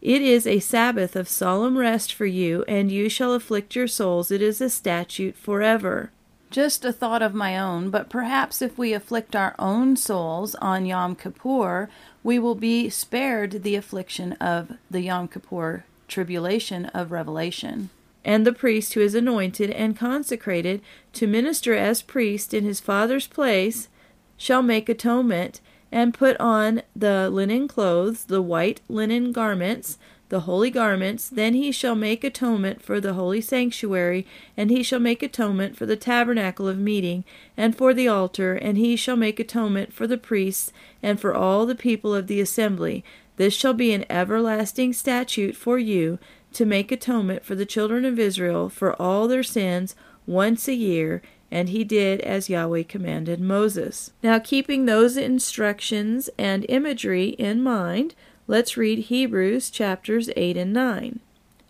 It 0.00 0.22
is 0.22 0.46
a 0.46 0.60
Sabbath 0.60 1.14
of 1.14 1.28
solemn 1.28 1.76
rest 1.76 2.12
for 2.12 2.26
you, 2.26 2.64
and 2.66 2.90
you 2.90 3.08
shall 3.08 3.34
afflict 3.34 3.76
your 3.76 3.86
souls. 3.86 4.30
It 4.30 4.42
is 4.42 4.60
a 4.60 4.70
statute 4.70 5.36
forever. 5.36 6.10
Just 6.52 6.84
a 6.84 6.92
thought 6.92 7.22
of 7.22 7.32
my 7.32 7.58
own, 7.58 7.88
but 7.88 8.10
perhaps 8.10 8.60
if 8.60 8.76
we 8.76 8.92
afflict 8.92 9.34
our 9.34 9.54
own 9.58 9.96
souls 9.96 10.54
on 10.56 10.84
Yom 10.84 11.16
Kippur, 11.16 11.88
we 12.22 12.38
will 12.38 12.54
be 12.54 12.90
spared 12.90 13.62
the 13.62 13.74
affliction 13.74 14.34
of 14.34 14.72
the 14.90 15.00
Yom 15.00 15.28
Kippur 15.28 15.86
tribulation 16.08 16.84
of 16.86 17.10
Revelation. 17.10 17.88
And 18.22 18.46
the 18.46 18.52
priest 18.52 18.92
who 18.92 19.00
is 19.00 19.14
anointed 19.14 19.70
and 19.70 19.96
consecrated 19.96 20.82
to 21.14 21.26
minister 21.26 21.74
as 21.74 22.02
priest 22.02 22.52
in 22.52 22.64
his 22.64 22.80
Father's 22.80 23.26
place 23.26 23.88
shall 24.36 24.62
make 24.62 24.90
atonement, 24.90 25.62
and 25.90 26.12
put 26.12 26.36
on 26.38 26.82
the 26.94 27.30
linen 27.30 27.66
clothes, 27.66 28.26
the 28.26 28.42
white 28.42 28.82
linen 28.90 29.32
garments, 29.32 29.96
the 30.32 30.40
holy 30.40 30.70
garments. 30.70 31.28
Then 31.28 31.52
he 31.52 31.70
shall 31.70 31.94
make 31.94 32.24
atonement 32.24 32.80
for 32.80 33.02
the 33.02 33.12
holy 33.12 33.42
sanctuary, 33.42 34.26
and 34.56 34.70
he 34.70 34.82
shall 34.82 34.98
make 34.98 35.22
atonement 35.22 35.76
for 35.76 35.84
the 35.84 35.94
tabernacle 35.94 36.66
of 36.66 36.78
meeting, 36.78 37.24
and 37.54 37.76
for 37.76 37.92
the 37.92 38.08
altar, 38.08 38.54
and 38.54 38.78
he 38.78 38.96
shall 38.96 39.14
make 39.14 39.38
atonement 39.38 39.92
for 39.92 40.06
the 40.06 40.16
priests, 40.16 40.72
and 41.02 41.20
for 41.20 41.34
all 41.34 41.66
the 41.66 41.74
people 41.74 42.14
of 42.14 42.28
the 42.28 42.40
assembly. 42.40 43.04
This 43.36 43.52
shall 43.52 43.74
be 43.74 43.92
an 43.92 44.06
everlasting 44.08 44.94
statute 44.94 45.54
for 45.54 45.78
you, 45.78 46.18
to 46.54 46.64
make 46.64 46.90
atonement 46.90 47.44
for 47.44 47.54
the 47.54 47.66
children 47.66 48.06
of 48.06 48.18
Israel 48.18 48.70
for 48.70 48.94
all 49.00 49.28
their 49.28 49.42
sins 49.42 49.94
once 50.26 50.66
a 50.66 50.74
year, 50.74 51.20
and 51.50 51.68
he 51.68 51.84
did 51.84 52.22
as 52.22 52.48
Yahweh 52.48 52.84
commanded 52.84 53.38
Moses. 53.38 54.12
Now, 54.22 54.38
keeping 54.38 54.86
those 54.86 55.18
instructions 55.18 56.30
and 56.38 56.64
imagery 56.70 57.28
in 57.30 57.62
mind, 57.62 58.14
let's 58.46 58.76
read 58.76 58.98
Hebrews 58.98 59.70
chapters 59.70 60.30
8 60.36 60.56
and 60.56 60.72
9, 60.72 61.20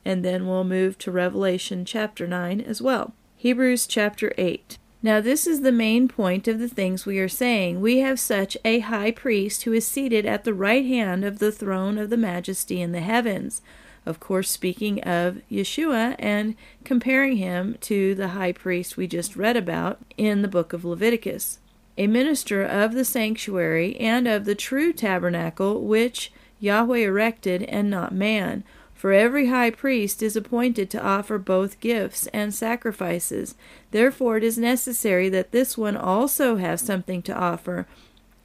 and 0.04 0.24
then 0.24 0.46
we'll 0.46 0.64
move 0.64 0.98
to 0.98 1.10
Revelation 1.10 1.84
chapter 1.84 2.26
9 2.26 2.60
as 2.60 2.80
well. 2.80 3.12
Hebrews 3.36 3.86
chapter 3.86 4.32
8. 4.38 4.78
Now, 5.04 5.20
this 5.20 5.46
is 5.46 5.62
the 5.62 5.72
main 5.72 6.06
point 6.06 6.46
of 6.46 6.60
the 6.60 6.68
things 6.68 7.04
we 7.04 7.18
are 7.18 7.28
saying. 7.28 7.80
We 7.80 7.98
have 7.98 8.20
such 8.20 8.56
a 8.64 8.78
high 8.80 9.10
priest 9.10 9.64
who 9.64 9.72
is 9.72 9.86
seated 9.86 10.24
at 10.24 10.44
the 10.44 10.54
right 10.54 10.86
hand 10.86 11.24
of 11.24 11.40
the 11.40 11.50
throne 11.50 11.98
of 11.98 12.08
the 12.08 12.16
majesty 12.16 12.80
in 12.80 12.92
the 12.92 13.00
heavens 13.00 13.62
of 14.04 14.18
course, 14.18 14.50
speaking 14.50 15.00
of 15.02 15.40
Yeshua 15.50 16.16
and 16.18 16.56
comparing 16.84 17.36
him 17.36 17.76
to 17.82 18.14
the 18.14 18.28
high 18.28 18.52
priest 18.52 18.96
we 18.96 19.06
just 19.06 19.36
read 19.36 19.56
about 19.56 20.00
in 20.16 20.42
the 20.42 20.48
book 20.48 20.72
of 20.72 20.84
Leviticus, 20.84 21.60
a 21.96 22.06
minister 22.06 22.62
of 22.62 22.94
the 22.94 23.04
sanctuary 23.04 23.96
and 23.96 24.26
of 24.26 24.44
the 24.44 24.54
true 24.54 24.92
tabernacle 24.92 25.82
which 25.82 26.32
Yahweh 26.62 26.98
erected 26.98 27.64
and 27.64 27.90
not 27.90 28.14
man. 28.14 28.62
For 28.94 29.12
every 29.12 29.48
high 29.48 29.70
priest 29.70 30.22
is 30.22 30.36
appointed 30.36 30.88
to 30.90 31.04
offer 31.04 31.36
both 31.36 31.80
gifts 31.80 32.28
and 32.28 32.54
sacrifices. 32.54 33.56
Therefore, 33.90 34.36
it 34.36 34.44
is 34.44 34.56
necessary 34.56 35.28
that 35.28 35.50
this 35.50 35.76
one 35.76 35.96
also 35.96 36.56
have 36.56 36.78
something 36.78 37.20
to 37.22 37.34
offer. 37.34 37.88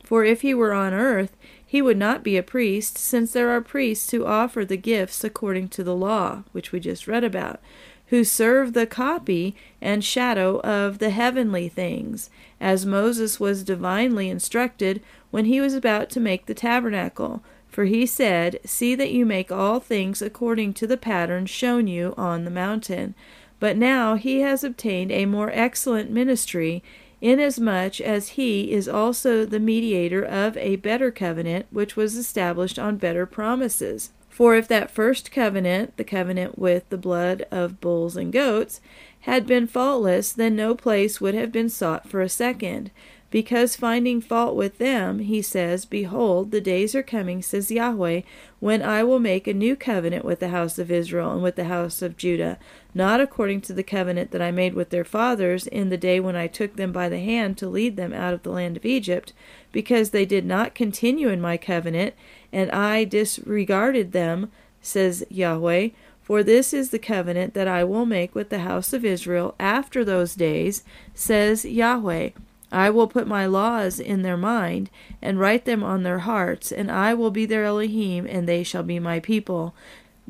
For 0.04 0.26
if 0.26 0.42
he 0.42 0.56
were 0.56 0.74
on 0.74 0.96
earth, 0.96 1.38
he 1.64 1.80
would 1.80 1.98
not 1.98 2.24
be 2.24 2.38
a 2.38 2.44
priest, 2.44 2.98
since 2.98 3.34
there 3.34 3.52
are 3.52 3.62
priests 3.62 4.10
who 4.10 4.26
offer 4.26 4.66
the 4.66 4.78
gifts 4.78 5.24
according 5.24 5.70
to 5.70 5.84
the 5.84 5.96
law, 5.96 6.44
which 6.54 6.72
we 6.72 6.80
just 6.80 7.08
read 7.08 7.24
about, 7.24 7.60
who 8.08 8.24
serve 8.24 8.74
the 8.74 8.88
copy 8.88 9.56
and 9.80 10.04
shadow 10.04 10.60
of 10.62 10.98
the 10.98 11.12
heavenly 11.12 11.70
things, 11.70 12.32
as 12.60 12.84
Moses 12.84 13.40
was 13.40 13.64
divinely 13.64 14.28
instructed 14.28 15.04
when 15.30 15.46
he 15.46 15.62
was 15.62 15.76
about 15.76 16.10
to 16.10 16.20
make 16.20 16.48
the 16.48 16.56
tabernacle. 16.56 17.44
For 17.70 17.86
he 17.86 18.06
said, 18.06 18.60
See 18.66 18.96
that 18.96 19.12
you 19.12 19.26
make 19.26 19.52
all 19.52 19.80
things 19.80 20.22
according 20.22 20.74
to 20.76 20.88
the 20.88 20.98
pattern 20.98 21.46
shown 21.46 21.88
you 21.88 22.14
on 22.18 22.44
the 22.44 22.52
mountain. 22.52 23.14
But 23.60 23.78
now 23.78 24.16
he 24.16 24.42
has 24.42 24.64
obtained 24.64 25.12
a 25.12 25.26
more 25.26 25.52
excellent 25.54 26.12
ministry 26.12 26.84
inasmuch 27.22 28.00
as 28.00 28.30
he 28.30 28.72
is 28.72 28.88
also 28.88 29.46
the 29.46 29.60
mediator 29.60 30.24
of 30.24 30.56
a 30.58 30.76
better 30.78 31.12
covenant, 31.12 31.66
which 31.72 31.96
was 31.96 32.16
established 32.16 32.78
on 32.78 32.98
better 32.98 33.26
promises. 33.26 34.12
For 34.30 34.56
if 34.56 34.68
that 34.68 34.92
first 34.92 35.32
covenant, 35.32 35.98
the 35.98 36.04
covenant 36.04 36.60
with 36.60 36.88
the 36.90 36.98
blood 36.98 37.48
of 37.50 37.82
bulls 37.82 38.16
and 38.16 38.32
goats, 38.32 38.80
had 39.22 39.48
been 39.48 39.66
faultless, 39.66 40.32
then 40.32 40.56
no 40.56 40.76
place 40.76 41.20
would 41.20 41.34
have 41.34 41.52
been 41.52 41.70
sought 41.70 42.08
for 42.08 42.22
a 42.22 42.30
second. 42.30 42.92
Because 43.30 43.76
finding 43.76 44.22
fault 44.22 44.56
with 44.56 44.78
them, 44.78 45.20
he 45.20 45.42
says, 45.42 45.84
Behold, 45.84 46.52
the 46.52 46.62
days 46.62 46.96
are 46.96 47.04
coming, 47.04 47.42
says 47.42 47.70
Yahweh, 47.70 48.22
when 48.62 48.82
I 48.82 49.04
will 49.04 49.20
make 49.20 49.48
a 49.48 49.54
new 49.54 49.76
covenant 49.76 50.24
with 50.24 50.40
the 50.40 50.48
house 50.48 50.80
of 50.80 50.90
Israel 50.90 51.34
and 51.34 51.44
with 51.44 51.58
the 51.58 51.66
house 51.66 52.02
of 52.02 52.16
Judah, 52.16 52.58
not 52.94 53.20
according 53.20 53.62
to 53.62 53.74
the 53.74 53.84
covenant 53.84 54.32
that 54.32 54.42
I 54.42 54.52
made 54.52 54.76
with 54.76 54.92
their 54.92 55.04
fathers 55.04 55.68
in 55.68 55.90
the 55.90 55.98
day 55.98 56.22
when 56.22 56.38
I 56.38 56.48
took 56.48 56.78
them 56.78 56.94
by 56.94 57.10
the 57.10 57.20
hand 57.20 57.58
to 57.58 57.68
lead 57.68 57.98
them 57.98 58.14
out 58.14 58.34
of 58.34 58.44
the 58.44 58.50
land 58.50 58.78
of 58.78 58.86
Egypt, 58.86 59.34
because 59.74 60.12
they 60.12 60.26
did 60.26 60.46
not 60.46 60.74
continue 60.74 61.28
in 61.28 61.42
my 61.42 61.58
covenant, 61.58 62.16
and 62.54 62.72
I 62.72 63.04
disregarded 63.04 64.14
them, 64.14 64.52
says 64.82 65.26
Yahweh. 65.30 65.90
For 66.22 66.44
this 66.44 66.74
is 66.74 66.92
the 66.92 67.00
covenant 67.00 67.54
that 67.56 67.68
I 67.68 67.84
will 67.84 68.06
make 68.06 68.34
with 68.34 68.50
the 68.50 68.60
house 68.60 68.94
of 68.94 69.04
Israel 69.04 69.54
after 69.60 70.06
those 70.06 70.34
days, 70.34 70.84
says 71.14 71.66
Yahweh. 71.66 72.30
I 72.72 72.90
will 72.90 73.08
put 73.08 73.28
my 73.28 73.46
laws 73.46 74.00
in 74.00 74.22
their 74.22 74.38
mind, 74.38 74.90
and 75.22 75.40
write 75.40 75.66
them 75.66 75.84
on 75.84 76.04
their 76.04 76.20
hearts, 76.20 76.72
and 76.72 76.92
I 76.92 77.14
will 77.14 77.32
be 77.32 77.46
their 77.46 77.64
Elohim, 77.64 78.28
and 78.28 78.48
they 78.48 78.64
shall 78.64 78.84
be 78.84 79.00
my 79.00 79.20
people. 79.20 79.74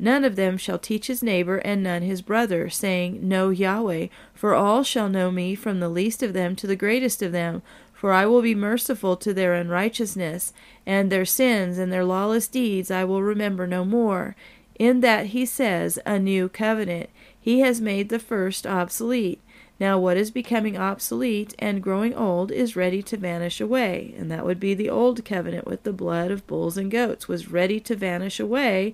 None 0.00 0.24
of 0.24 0.36
them 0.36 0.56
shall 0.56 0.78
teach 0.78 1.08
his 1.08 1.24
neighbor, 1.24 1.56
and 1.58 1.82
none 1.82 2.02
his 2.02 2.22
brother, 2.22 2.70
saying, 2.70 3.26
Know 3.26 3.50
Yahweh, 3.50 4.06
for 4.32 4.54
all 4.54 4.84
shall 4.84 5.08
know 5.08 5.32
me, 5.32 5.56
from 5.56 5.80
the 5.80 5.88
least 5.88 6.22
of 6.22 6.32
them 6.32 6.54
to 6.56 6.68
the 6.68 6.76
greatest 6.76 7.20
of 7.20 7.32
them. 7.32 7.62
For 7.92 8.12
I 8.12 8.26
will 8.26 8.42
be 8.42 8.54
merciful 8.54 9.16
to 9.16 9.34
their 9.34 9.54
unrighteousness, 9.54 10.52
and 10.86 11.10
their 11.10 11.24
sins 11.24 11.78
and 11.78 11.92
their 11.92 12.04
lawless 12.04 12.46
deeds 12.46 12.92
I 12.92 13.02
will 13.02 13.24
remember 13.24 13.66
no 13.66 13.84
more. 13.84 14.36
In 14.78 15.00
that 15.00 15.26
he 15.26 15.44
says, 15.44 15.98
A 16.06 16.20
new 16.20 16.48
covenant. 16.48 17.10
He 17.40 17.58
has 17.60 17.80
made 17.80 18.08
the 18.08 18.20
first 18.20 18.68
obsolete. 18.68 19.40
Now, 19.80 19.98
what 19.98 20.16
is 20.16 20.32
becoming 20.32 20.76
obsolete 20.76 21.54
and 21.58 21.82
growing 21.82 22.14
old 22.14 22.50
is 22.50 22.74
ready 22.74 23.00
to 23.02 23.16
vanish 23.16 23.60
away, 23.60 24.14
and 24.18 24.30
that 24.30 24.44
would 24.44 24.58
be 24.58 24.74
the 24.74 24.90
old 24.90 25.24
covenant 25.24 25.66
with 25.66 25.84
the 25.84 25.92
blood 25.92 26.32
of 26.32 26.46
bulls 26.48 26.76
and 26.76 26.90
goats, 26.90 27.28
was 27.28 27.50
ready 27.50 27.78
to 27.80 27.94
vanish 27.94 28.40
away, 28.40 28.92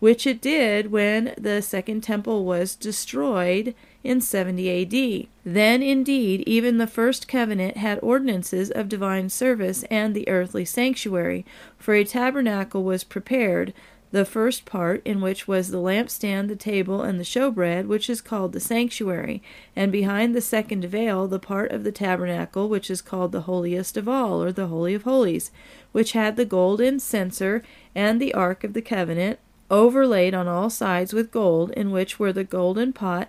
which 0.00 0.26
it 0.26 0.40
did 0.40 0.90
when 0.90 1.34
the 1.38 1.60
second 1.60 2.00
temple 2.00 2.44
was 2.44 2.74
destroyed 2.74 3.74
in 4.02 4.20
70 4.20 4.82
AD. 4.82 5.28
Then, 5.44 5.82
indeed, 5.82 6.42
even 6.46 6.78
the 6.78 6.86
first 6.86 7.28
covenant 7.28 7.76
had 7.76 8.00
ordinances 8.02 8.70
of 8.70 8.88
divine 8.88 9.28
service 9.28 9.84
and 9.90 10.14
the 10.14 10.28
earthly 10.28 10.64
sanctuary, 10.64 11.44
for 11.78 11.94
a 11.94 12.04
tabernacle 12.04 12.82
was 12.82 13.04
prepared 13.04 13.74
the 14.12 14.26
first 14.26 14.66
part, 14.66 15.00
in 15.06 15.22
which 15.22 15.48
was 15.48 15.70
the 15.70 15.78
lampstand, 15.78 16.48
the 16.48 16.54
table, 16.54 17.00
and 17.00 17.18
the 17.18 17.24
showbread, 17.24 17.86
which 17.86 18.10
is 18.10 18.20
called 18.20 18.52
the 18.52 18.60
sanctuary, 18.60 19.42
and 19.74 19.90
behind 19.90 20.34
the 20.34 20.40
second 20.42 20.84
veil 20.84 21.26
the 21.26 21.38
part 21.38 21.72
of 21.72 21.82
the 21.82 21.90
tabernacle, 21.90 22.68
which 22.68 22.90
is 22.90 23.00
called 23.00 23.32
the 23.32 23.42
holiest 23.42 23.96
of 23.96 24.06
all, 24.06 24.42
or 24.42 24.52
the 24.52 24.66
holy 24.66 24.92
of 24.92 25.04
holies, 25.04 25.50
which 25.92 26.12
had 26.12 26.36
the 26.36 26.44
golden 26.44 27.00
censer 27.00 27.62
and 27.94 28.20
the 28.20 28.34
ark 28.34 28.62
of 28.64 28.74
the 28.74 28.82
covenant, 28.82 29.38
overlaid 29.70 30.34
on 30.34 30.46
all 30.46 30.68
sides 30.68 31.14
with 31.14 31.30
gold, 31.30 31.70
in 31.70 31.90
which 31.90 32.18
were 32.18 32.34
the 32.34 32.44
golden 32.44 32.92
pot 32.92 33.28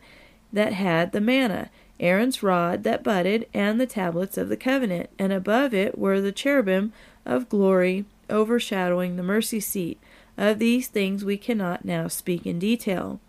that 0.52 0.74
had 0.74 1.14
the 1.14 1.22
manna, 1.22 1.70
Aaron's 1.98 2.44
rod 2.44 2.84
that 2.84 3.04
budded, 3.04 3.48
and 3.54 3.80
the 3.80 3.88
tablets 3.88 4.38
of 4.38 4.50
the 4.50 4.58
covenant, 4.58 5.10
and 5.18 5.32
above 5.32 5.74
it 5.74 5.98
were 5.98 6.20
the 6.20 6.34
cherubim 6.34 6.92
of 7.26 7.48
glory 7.48 8.04
overshadowing 8.30 9.16
the 9.16 9.24
mercy 9.24 9.62
seat. 9.62 9.98
Of 10.38 10.60
these 10.60 10.88
things 10.88 11.24
we 11.24 11.38
cannot 11.38 11.86
now 11.86 12.08
speak 12.08 12.46
in 12.46 12.60
detail. 12.60 13.20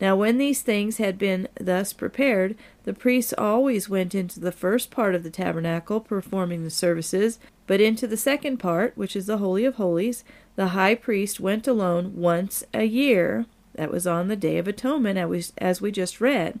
Now, 0.00 0.16
when 0.16 0.38
these 0.38 0.62
things 0.62 0.96
had 0.96 1.18
been 1.18 1.48
thus 1.60 1.92
prepared, 1.92 2.56
the 2.84 2.94
priests 2.94 3.34
always 3.36 3.88
went 3.88 4.14
into 4.14 4.40
the 4.40 4.52
first 4.52 4.90
part 4.90 5.14
of 5.14 5.22
the 5.22 5.30
tabernacle, 5.30 6.00
performing 6.00 6.64
the 6.64 6.70
services, 6.70 7.38
but 7.66 7.80
into 7.80 8.06
the 8.06 8.16
second 8.16 8.56
part, 8.56 8.96
which 8.96 9.14
is 9.14 9.26
the 9.26 9.38
Holy 9.38 9.64
of 9.64 9.76
Holies, 9.76 10.24
the 10.56 10.68
high 10.68 10.94
priest 10.94 11.38
went 11.38 11.66
alone 11.68 12.16
once 12.16 12.64
a 12.72 12.84
year. 12.84 13.46
That 13.74 13.90
was 13.90 14.06
on 14.06 14.28
the 14.28 14.36
Day 14.36 14.58
of 14.58 14.66
Atonement, 14.66 15.18
as 15.58 15.80
we 15.80 15.92
just 15.92 16.20
read. 16.20 16.58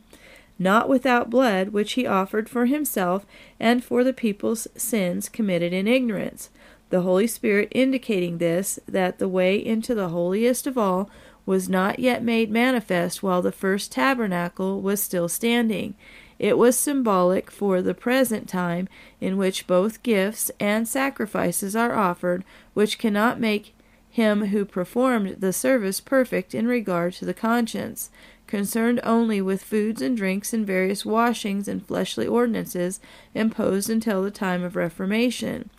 Not 0.58 0.88
without 0.88 1.30
blood, 1.30 1.70
which 1.70 1.94
he 1.94 2.06
offered 2.06 2.48
for 2.48 2.66
himself 2.66 3.24
and 3.58 3.82
for 3.82 4.04
the 4.04 4.12
people's 4.12 4.68
sins 4.76 5.30
committed 5.30 5.72
in 5.72 5.88
ignorance 5.88 6.50
the 6.90 7.02
Holy 7.02 7.26
Spirit 7.26 7.68
indicating 7.70 8.38
this, 8.38 8.78
that 8.86 9.18
the 9.18 9.28
way 9.28 9.56
into 9.56 9.94
the 9.94 10.10
holiest 10.10 10.66
of 10.66 10.76
all 10.76 11.08
was 11.46 11.68
not 11.68 11.98
yet 11.98 12.22
made 12.22 12.50
manifest 12.50 13.22
while 13.22 13.42
the 13.42 13.50
first 13.50 13.90
tabernacle 13.90 14.80
was 14.80 15.02
still 15.02 15.28
standing. 15.28 15.94
It 16.38 16.56
was 16.56 16.76
symbolic 16.76 17.50
for 17.50 17.82
the 17.82 17.94
present 17.94 18.48
time 18.48 18.88
in 19.20 19.36
which 19.36 19.66
both 19.66 20.02
gifts 20.02 20.50
and 20.60 20.86
sacrifices 20.86 21.74
are 21.74 21.94
offered, 21.94 22.44
which 22.74 22.98
cannot 22.98 23.40
make 23.40 23.74
him 24.08 24.46
who 24.46 24.64
performed 24.64 25.36
the 25.40 25.52
service 25.52 26.00
perfect 26.00 26.54
in 26.54 26.66
regard 26.66 27.12
to 27.14 27.24
the 27.24 27.34
conscience, 27.34 28.10
concerned 28.46 29.00
only 29.04 29.40
with 29.40 29.62
foods 29.62 30.02
and 30.02 30.16
drinks 30.16 30.52
and 30.52 30.66
various 30.66 31.04
washings 31.06 31.68
and 31.68 31.86
fleshly 31.86 32.26
ordinances 32.26 33.00
imposed 33.34 33.88
until 33.88 34.22
the 34.22 34.30
time 34.30 34.64
of 34.64 34.74
Reformation. 34.74 35.70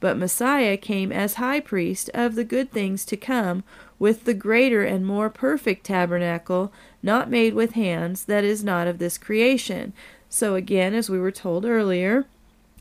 But 0.00 0.16
Messiah 0.16 0.76
came 0.76 1.12
as 1.12 1.34
high 1.34 1.60
priest 1.60 2.10
of 2.14 2.34
the 2.34 2.44
good 2.44 2.72
things 2.72 3.04
to 3.04 3.16
come, 3.16 3.62
with 3.98 4.24
the 4.24 4.34
greater 4.34 4.82
and 4.82 5.06
more 5.06 5.28
perfect 5.28 5.84
tabernacle, 5.84 6.72
not 7.02 7.30
made 7.30 7.52
with 7.52 7.72
hands, 7.72 8.24
that 8.24 8.42
is 8.42 8.64
not 8.64 8.88
of 8.88 8.98
this 8.98 9.18
creation. 9.18 9.92
So 10.30 10.54
again, 10.54 10.94
as 10.94 11.10
we 11.10 11.18
were 11.18 11.30
told 11.30 11.66
earlier, 11.66 12.24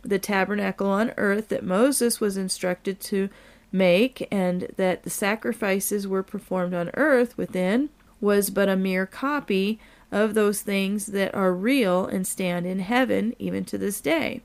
the 0.02 0.20
tabernacle 0.20 0.88
on 0.88 1.12
earth 1.18 1.50
that 1.50 1.64
Moses 1.64 2.22
was 2.22 2.38
instructed 2.38 3.02
to 3.02 3.30
make 3.72 4.28
and 4.32 4.68
that 4.78 5.04
the 5.04 5.10
sacrifices 5.10 6.08
were 6.08 6.24
performed 6.24 6.74
on 6.74 6.90
earth 6.94 7.38
within 7.38 7.90
was 8.22 8.50
but 8.50 8.70
a 8.70 8.76
mere 8.76 9.06
copy 9.06 9.80
of 10.12 10.34
those 10.34 10.62
things 10.62 11.08
that 11.08 11.34
are 11.36 11.54
real 11.54 12.06
and 12.06 12.26
stand 12.26 12.66
in 12.66 12.80
heaven 12.80 13.36
even 13.40 13.64
to 13.66 13.78
this 13.78 14.02
day. 14.02 14.42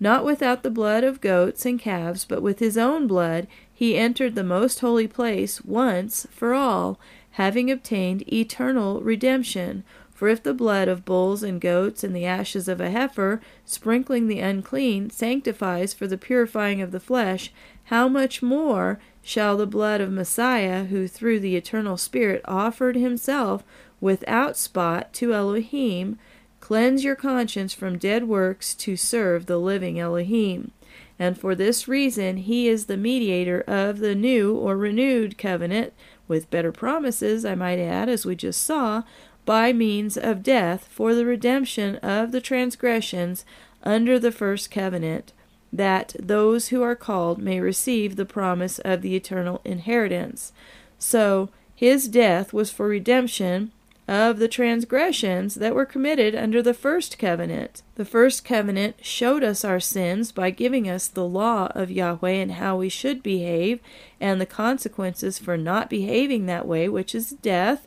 Not 0.00 0.24
without 0.24 0.62
the 0.62 0.70
blood 0.70 1.04
of 1.04 1.20
goats 1.20 1.64
and 1.64 1.78
calves, 1.78 2.24
but 2.24 2.42
with 2.42 2.58
his 2.58 2.76
own 2.76 3.06
blood, 3.06 3.46
he 3.72 3.96
entered 3.96 4.34
the 4.34 4.44
most 4.44 4.80
holy 4.80 5.06
place 5.06 5.64
once 5.64 6.26
for 6.30 6.54
all, 6.54 6.98
having 7.32 7.70
obtained 7.70 8.30
eternal 8.32 9.00
redemption. 9.00 9.84
For 10.12 10.28
if 10.28 10.42
the 10.42 10.54
blood 10.54 10.86
of 10.86 11.04
bulls 11.04 11.42
and 11.42 11.60
goats 11.60 12.04
and 12.04 12.14
the 12.14 12.26
ashes 12.26 12.68
of 12.68 12.80
a 12.80 12.90
heifer, 12.90 13.40
sprinkling 13.64 14.28
the 14.28 14.38
unclean, 14.38 15.10
sanctifies 15.10 15.92
for 15.92 16.06
the 16.06 16.16
purifying 16.16 16.80
of 16.80 16.92
the 16.92 17.00
flesh, 17.00 17.52
how 17.84 18.06
much 18.06 18.40
more 18.40 19.00
shall 19.22 19.56
the 19.56 19.66
blood 19.66 20.00
of 20.00 20.12
Messiah, 20.12 20.84
who 20.84 21.08
through 21.08 21.40
the 21.40 21.56
eternal 21.56 21.96
Spirit 21.96 22.40
offered 22.44 22.94
himself 22.94 23.64
without 24.00 24.56
spot 24.56 25.12
to 25.14 25.34
Elohim, 25.34 26.18
Cleanse 26.62 27.02
your 27.02 27.16
conscience 27.16 27.74
from 27.74 27.98
dead 27.98 28.28
works 28.28 28.72
to 28.76 28.96
serve 28.96 29.46
the 29.46 29.58
living 29.58 29.98
Elohim. 29.98 30.70
And 31.18 31.36
for 31.36 31.56
this 31.56 31.88
reason, 31.88 32.36
he 32.36 32.68
is 32.68 32.86
the 32.86 32.96
mediator 32.96 33.62
of 33.66 33.98
the 33.98 34.14
new 34.14 34.54
or 34.54 34.76
renewed 34.76 35.36
covenant, 35.36 35.92
with 36.28 36.50
better 36.50 36.70
promises, 36.70 37.44
I 37.44 37.56
might 37.56 37.80
add, 37.80 38.08
as 38.08 38.24
we 38.24 38.36
just 38.36 38.62
saw, 38.62 39.02
by 39.44 39.72
means 39.72 40.16
of 40.16 40.44
death 40.44 40.86
for 40.86 41.16
the 41.16 41.26
redemption 41.26 41.96
of 41.96 42.30
the 42.30 42.40
transgressions 42.40 43.44
under 43.82 44.20
the 44.20 44.30
first 44.30 44.70
covenant, 44.70 45.32
that 45.72 46.14
those 46.16 46.68
who 46.68 46.80
are 46.80 46.94
called 46.94 47.38
may 47.38 47.58
receive 47.58 48.14
the 48.14 48.24
promise 48.24 48.78
of 48.78 49.02
the 49.02 49.16
eternal 49.16 49.60
inheritance. 49.64 50.52
So, 50.96 51.48
his 51.74 52.06
death 52.06 52.52
was 52.52 52.70
for 52.70 52.86
redemption 52.86 53.72
of 54.08 54.38
the 54.38 54.48
transgressions 54.48 55.54
that 55.54 55.74
were 55.74 55.86
committed 55.86 56.34
under 56.34 56.60
the 56.60 56.74
first 56.74 57.18
covenant. 57.18 57.82
The 57.94 58.04
first 58.04 58.44
covenant 58.44 58.96
showed 59.04 59.44
us 59.44 59.64
our 59.64 59.80
sins 59.80 60.32
by 60.32 60.50
giving 60.50 60.88
us 60.88 61.06
the 61.06 61.26
law 61.26 61.68
of 61.74 61.90
Yahweh 61.90 62.30
and 62.30 62.52
how 62.52 62.76
we 62.76 62.88
should 62.88 63.22
behave, 63.22 63.80
and 64.20 64.40
the 64.40 64.46
consequences 64.46 65.38
for 65.38 65.56
not 65.56 65.88
behaving 65.88 66.46
that 66.46 66.66
way, 66.66 66.88
which 66.88 67.14
is 67.14 67.30
death. 67.30 67.86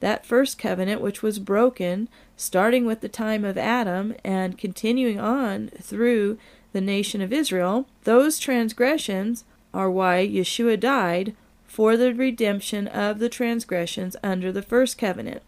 That 0.00 0.26
first 0.26 0.58
covenant, 0.58 1.00
which 1.00 1.22
was 1.22 1.38
broken, 1.38 2.08
starting 2.36 2.84
with 2.84 3.00
the 3.00 3.08
time 3.08 3.44
of 3.44 3.58
Adam 3.58 4.14
and 4.24 4.58
continuing 4.58 5.20
on 5.20 5.68
through 5.80 6.38
the 6.72 6.80
nation 6.80 7.20
of 7.20 7.32
Israel, 7.32 7.86
those 8.04 8.38
transgressions 8.38 9.44
are 9.72 9.90
why 9.90 10.26
Yeshua 10.26 10.80
died 10.80 11.36
for 11.70 11.96
the 11.96 12.12
redemption 12.12 12.88
of 12.88 13.20
the 13.20 13.28
transgressions 13.28 14.16
under 14.24 14.50
the 14.50 14.60
first 14.60 14.98
covenant. 14.98 15.40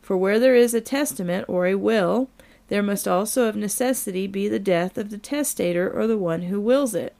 For 0.00 0.16
where 0.16 0.38
there 0.38 0.54
is 0.54 0.72
a 0.72 0.80
testament 0.80 1.46
or 1.48 1.66
a 1.66 1.74
will, 1.74 2.30
there 2.68 2.80
must 2.80 3.08
also 3.08 3.48
of 3.48 3.56
necessity 3.56 4.28
be 4.28 4.46
the 4.46 4.60
death 4.60 4.96
of 4.96 5.10
the 5.10 5.18
testator 5.18 5.90
or 5.90 6.06
the 6.06 6.16
one 6.16 6.42
who 6.42 6.60
wills 6.60 6.94
it. 6.94 7.12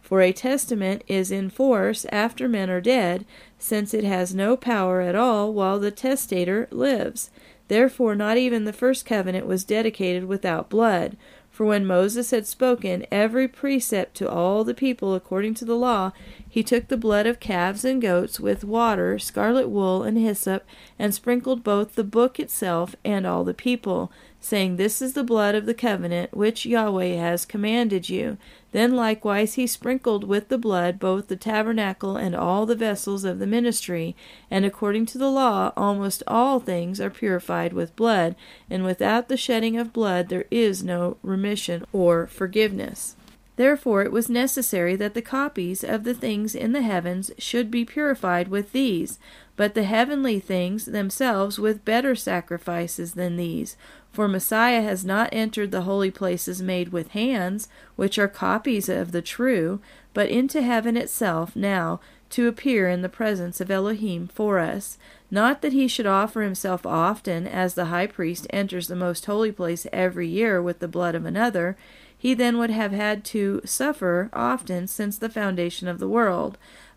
For 0.00 0.20
a 0.20 0.32
testament 0.32 1.02
is 1.08 1.32
in 1.32 1.50
force 1.50 2.06
after 2.12 2.48
men 2.48 2.70
are 2.70 2.80
dead, 2.80 3.26
since 3.58 3.92
it 3.92 4.04
has 4.04 4.32
no 4.32 4.56
power 4.56 5.00
at 5.00 5.16
all 5.16 5.52
while 5.52 5.80
the 5.80 5.90
testator 5.90 6.68
lives. 6.70 7.28
Therefore, 7.66 8.14
not 8.14 8.36
even 8.36 8.66
the 8.66 8.72
first 8.72 9.04
covenant 9.04 9.48
was 9.48 9.64
dedicated 9.64 10.26
without 10.26 10.70
blood. 10.70 11.16
For 11.56 11.64
when 11.64 11.86
Moses 11.86 12.32
had 12.32 12.46
spoken 12.46 13.06
every 13.10 13.48
precept 13.48 14.14
to 14.16 14.28
all 14.28 14.62
the 14.62 14.74
people 14.74 15.14
according 15.14 15.54
to 15.54 15.64
the 15.64 15.74
law, 15.74 16.12
he 16.46 16.62
took 16.62 16.88
the 16.88 16.98
blood 16.98 17.26
of 17.26 17.40
calves 17.40 17.82
and 17.82 17.98
goats 17.98 18.38
with 18.38 18.62
water, 18.62 19.18
scarlet 19.18 19.70
wool, 19.70 20.02
and 20.02 20.18
hyssop, 20.18 20.66
and 20.98 21.14
sprinkled 21.14 21.64
both 21.64 21.94
the 21.94 22.04
book 22.04 22.38
itself 22.38 22.94
and 23.06 23.26
all 23.26 23.42
the 23.42 23.54
people, 23.54 24.12
saying, 24.40 24.76
This 24.76 25.02
is 25.02 25.14
the 25.14 25.24
blood 25.24 25.54
of 25.54 25.66
the 25.66 25.74
covenant 25.74 26.34
which 26.36 26.66
Yahweh 26.66 27.16
has 27.16 27.44
commanded 27.44 28.08
you. 28.08 28.38
Then 28.72 28.94
likewise 28.94 29.54
he 29.54 29.66
sprinkled 29.66 30.24
with 30.24 30.48
the 30.48 30.58
blood 30.58 30.98
both 30.98 31.28
the 31.28 31.36
tabernacle 31.36 32.16
and 32.16 32.34
all 32.34 32.66
the 32.66 32.74
vessels 32.74 33.24
of 33.24 33.38
the 33.38 33.46
ministry. 33.46 34.14
And 34.50 34.64
according 34.64 35.06
to 35.06 35.18
the 35.18 35.30
law, 35.30 35.72
almost 35.76 36.22
all 36.26 36.60
things 36.60 37.00
are 37.00 37.10
purified 37.10 37.72
with 37.72 37.96
blood, 37.96 38.36
and 38.68 38.84
without 38.84 39.28
the 39.28 39.36
shedding 39.36 39.76
of 39.76 39.92
blood 39.92 40.28
there 40.28 40.44
is 40.50 40.84
no 40.84 41.16
remission 41.22 41.84
or 41.92 42.26
forgiveness. 42.26 43.16
Therefore 43.56 44.02
it 44.02 44.12
was 44.12 44.28
necessary 44.28 44.96
that 44.96 45.14
the 45.14 45.22
copies 45.22 45.82
of 45.82 46.04
the 46.04 46.14
things 46.14 46.54
in 46.54 46.72
the 46.72 46.82
heavens 46.82 47.30
should 47.38 47.70
be 47.70 47.86
purified 47.86 48.48
with 48.48 48.72
these, 48.72 49.18
but 49.56 49.74
the 49.74 49.84
heavenly 49.84 50.38
things 50.38 50.84
themselves 50.84 51.58
with 51.58 51.84
better 51.84 52.14
sacrifices 52.14 53.14
than 53.14 53.36
these. 53.36 53.76
For 54.12 54.28
Messiah 54.28 54.82
has 54.82 55.04
not 55.04 55.30
entered 55.32 55.70
the 55.70 55.82
holy 55.82 56.10
places 56.10 56.62
made 56.62 56.90
with 56.90 57.08
hands, 57.08 57.68
which 57.96 58.18
are 58.18 58.28
copies 58.28 58.88
of 58.88 59.12
the 59.12 59.22
true, 59.22 59.80
but 60.14 60.30
into 60.30 60.62
heaven 60.62 60.96
itself 60.96 61.54
now, 61.56 62.00
to 62.30 62.48
appear 62.48 62.88
in 62.88 63.02
the 63.02 63.08
presence 63.08 63.60
of 63.60 63.70
Elohim 63.70 64.28
for 64.28 64.58
us. 64.58 64.98
Not 65.30 65.62
that 65.62 65.72
he 65.72 65.88
should 65.88 66.06
offer 66.06 66.42
himself 66.42 66.84
often, 66.84 67.46
as 67.46 67.74
the 67.74 67.86
high 67.86 68.06
priest 68.06 68.46
enters 68.50 68.88
the 68.88 68.96
most 68.96 69.26
holy 69.26 69.52
place 69.52 69.86
every 69.92 70.28
year 70.28 70.62
with 70.62 70.78
the 70.78 70.88
blood 70.88 71.14
of 71.14 71.24
another. 71.24 71.76
He 72.18 72.34
then 72.34 72.58
would 72.58 72.70
have 72.70 72.92
had 72.92 73.24
to 73.26 73.60
suffer 73.64 74.30
often 74.32 74.86
since 74.86 75.18
the 75.18 75.28
foundation 75.28 75.88
of 75.88 75.98
the 75.98 76.08
world. 76.08 76.56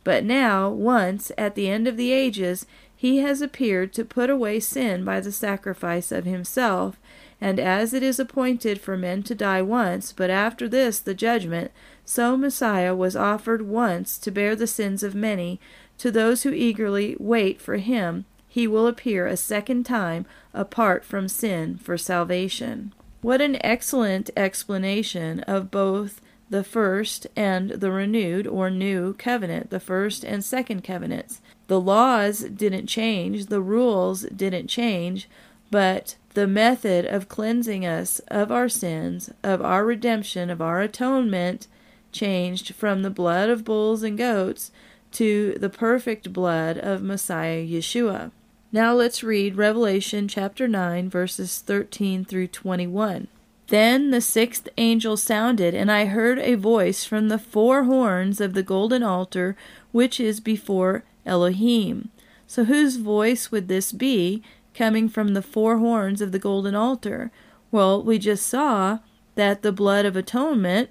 But 0.10 0.26
now, 0.26 0.72
once, 0.72 1.32
at 1.38 1.54
the 1.54 1.69
end 1.69 1.88
of 1.88 1.95
the 1.95 2.12
ages, 2.12 2.65
he 2.95 3.17
has 3.19 3.43
appeared 3.43 3.93
to 3.93 4.04
put 4.04 4.32
away 4.32 4.60
sin 4.60 5.06
by 5.06 5.19
the 5.19 5.32
sacrifice 5.32 6.12
of 6.12 6.26
himself, 6.26 7.00
and 7.39 7.60
as 7.60 7.93
it 7.93 8.02
is 8.02 8.19
appointed 8.19 8.82
for 8.82 8.98
men 8.98 9.22
to 9.22 9.36
die 9.36 9.62
once, 9.62 10.12
but 10.12 10.32
after 10.32 10.67
this 10.67 10.98
the 10.98 11.13
judgment, 11.13 11.69
so 12.06 12.36
Messiah 12.36 12.95
was 12.95 13.15
offered 13.15 13.62
once 13.62 14.17
to 14.17 14.32
bear 14.32 14.56
the 14.56 14.65
sins 14.65 15.04
of 15.04 15.13
many. 15.13 15.60
To 16.00 16.10
those 16.10 16.41
who 16.41 16.54
eagerly 16.54 17.15
wait 17.19 17.62
for 17.62 17.76
him, 17.76 18.26
he 18.48 18.65
will 18.65 18.88
appear 18.88 19.28
a 19.28 19.38
second 19.38 19.84
time 19.84 20.26
apart 20.56 21.06
from 21.06 21.28
sin 21.28 21.78
for 21.78 22.00
salvation. 22.00 22.95
What 23.22 23.41
an 23.41 23.63
excellent 23.63 24.32
explanation 24.36 25.41
of 25.41 25.69
both 25.69 26.19
the 26.49 26.63
first 26.63 27.27
and 27.35 27.69
the 27.71 27.91
renewed 27.91 28.47
or 28.47 28.69
new 28.69 29.13
covenant, 29.13 29.69
the 29.69 29.79
first 29.79 30.23
and 30.23 30.43
second 30.43 30.83
covenants. 30.83 31.41
The 31.67 31.79
laws 31.79 32.39
didn't 32.39 32.88
change, 32.88 33.47
the 33.47 33.62
rules 33.62 34.21
didn't 34.23 34.67
change, 34.67 35.29
but 35.69 36.15
the 36.33 36.47
method 36.47 37.05
of 37.05 37.29
cleansing 37.29 37.85
us 37.85 38.19
of 38.29 38.51
our 38.51 38.69
sins, 38.69 39.31
of 39.43 39.62
our 39.62 39.85
redemption, 39.85 40.49
of 40.49 40.62
our 40.62 40.81
atonement 40.81 41.67
changed 42.12 42.73
from 42.73 43.03
the 43.03 43.09
blood 43.09 43.49
of 43.49 43.63
bulls 43.63 44.01
and 44.01 44.17
goats 44.17 44.71
to 45.12 45.55
the 45.59 45.69
perfect 45.69 46.33
blood 46.33 46.77
of 46.77 47.03
Messiah 47.03 47.63
Yeshua. 47.65 48.31
Now 48.71 48.93
let's 48.93 49.23
read 49.23 49.55
Revelation 49.55 50.27
chapter 50.27 50.67
9, 50.67 51.09
verses 51.09 51.59
13 51.59 52.25
through 52.25 52.47
21. 52.47 53.27
Then 53.69 54.10
the 54.10 54.21
sixth 54.21 54.67
angel 54.77 55.15
sounded, 55.15 55.75
and 55.75 55.91
I 55.91 56.05
heard 56.05 56.39
a 56.39 56.55
voice 56.55 57.05
from 57.05 57.29
the 57.29 57.38
four 57.38 57.84
horns 57.84 58.41
of 58.41 58.53
the 58.53 58.63
golden 58.63 59.03
altar 59.03 59.55
which 59.91 60.19
is 60.19 60.39
before 60.39 61.03
Elohim. 61.25 62.10
So 62.47 62.63
whose 62.63 62.97
voice 62.97 63.51
would 63.51 63.67
this 63.67 63.91
be 63.91 64.41
coming 64.73 65.08
from 65.08 65.36
the 65.36 65.43
four 65.43 65.77
horns 65.77 66.19
of 66.19 66.32
the 66.32 66.39
golden 66.39 66.73
altar? 66.73 67.32
Well, 67.71 68.01
we 68.01 68.17
just 68.17 68.47
saw 68.47 68.99
that 69.36 69.62
the 69.62 69.71
blood 69.71 70.05
of 70.05 70.15
atonement, 70.15 70.89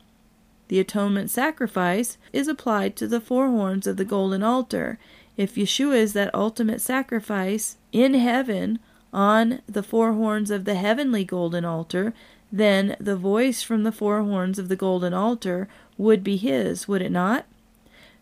the 0.69 0.79
atonement 0.79 1.31
sacrifice, 1.31 2.17
is 2.33 2.47
applied 2.47 2.95
to 2.97 3.09
the 3.09 3.21
four 3.21 3.49
horns 3.49 3.89
of 3.89 3.97
the 3.97 4.05
golden 4.05 4.45
altar. 4.45 5.01
If 5.37 5.57
Yeshua 5.57 5.97
is 5.97 6.13
that 6.13 6.33
ultimate 6.33 6.81
sacrifice 6.81 7.77
in 7.91 8.15
heaven 8.15 8.79
on 9.13 9.63
the 9.67 9.83
four 9.83 10.13
horns 10.13 10.51
of 10.53 10.65
the 10.65 10.75
heavenly 10.77 11.25
golden 11.25 11.65
altar, 11.65 12.15
then 12.51 12.97
the 12.99 13.17
voice 13.17 13.63
from 13.63 13.83
the 13.83 13.93
four 13.93 14.23
horns 14.23 14.59
of 14.59 14.69
the 14.69 14.77
golden 14.77 15.13
altar 15.13 15.69
would 15.97 16.25
be 16.25 16.37
his, 16.37 16.89
would 16.89 17.03
it 17.03 17.13
not? 17.13 17.45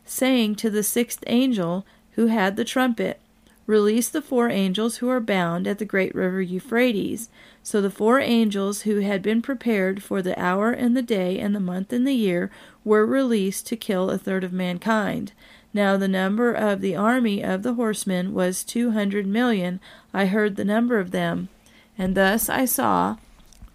Saying 0.04 0.56
to 0.56 0.70
the 0.70 0.82
sixth 0.82 1.22
angel 1.26 1.86
who 2.12 2.26
had 2.26 2.56
the 2.56 2.64
trumpet, 2.64 3.20
Release 3.66 4.08
the 4.08 4.22
four 4.22 4.48
angels 4.48 4.98
who 4.98 5.08
are 5.08 5.20
bound 5.20 5.66
at 5.66 5.78
the 5.78 5.84
great 5.84 6.14
river 6.14 6.40
Euphrates. 6.40 7.28
So 7.64 7.80
the 7.80 7.90
four 7.90 8.20
angels 8.20 8.82
who 8.82 9.00
had 9.00 9.22
been 9.22 9.42
prepared 9.42 10.04
for 10.04 10.22
the 10.22 10.40
hour 10.40 10.70
and 10.70 10.96
the 10.96 11.02
day 11.02 11.40
and 11.40 11.52
the 11.52 11.60
month 11.60 11.92
and 11.92 12.06
the 12.06 12.14
year 12.14 12.50
were 12.84 13.04
released 13.04 13.66
to 13.66 13.76
kill 13.76 14.08
a 14.08 14.18
third 14.18 14.44
of 14.44 14.52
mankind. 14.52 15.32
Now 15.74 15.96
the 15.96 16.06
number 16.06 16.52
of 16.52 16.80
the 16.80 16.94
army 16.94 17.42
of 17.42 17.64
the 17.64 17.74
horsemen 17.74 18.34
was 18.34 18.62
two 18.62 18.92
hundred 18.92 19.26
million. 19.26 19.80
I 20.14 20.26
heard 20.26 20.54
the 20.54 20.64
number 20.64 21.00
of 21.00 21.10
them. 21.10 21.48
And 21.98 22.14
thus 22.14 22.48
I 22.48 22.66
saw 22.66 23.16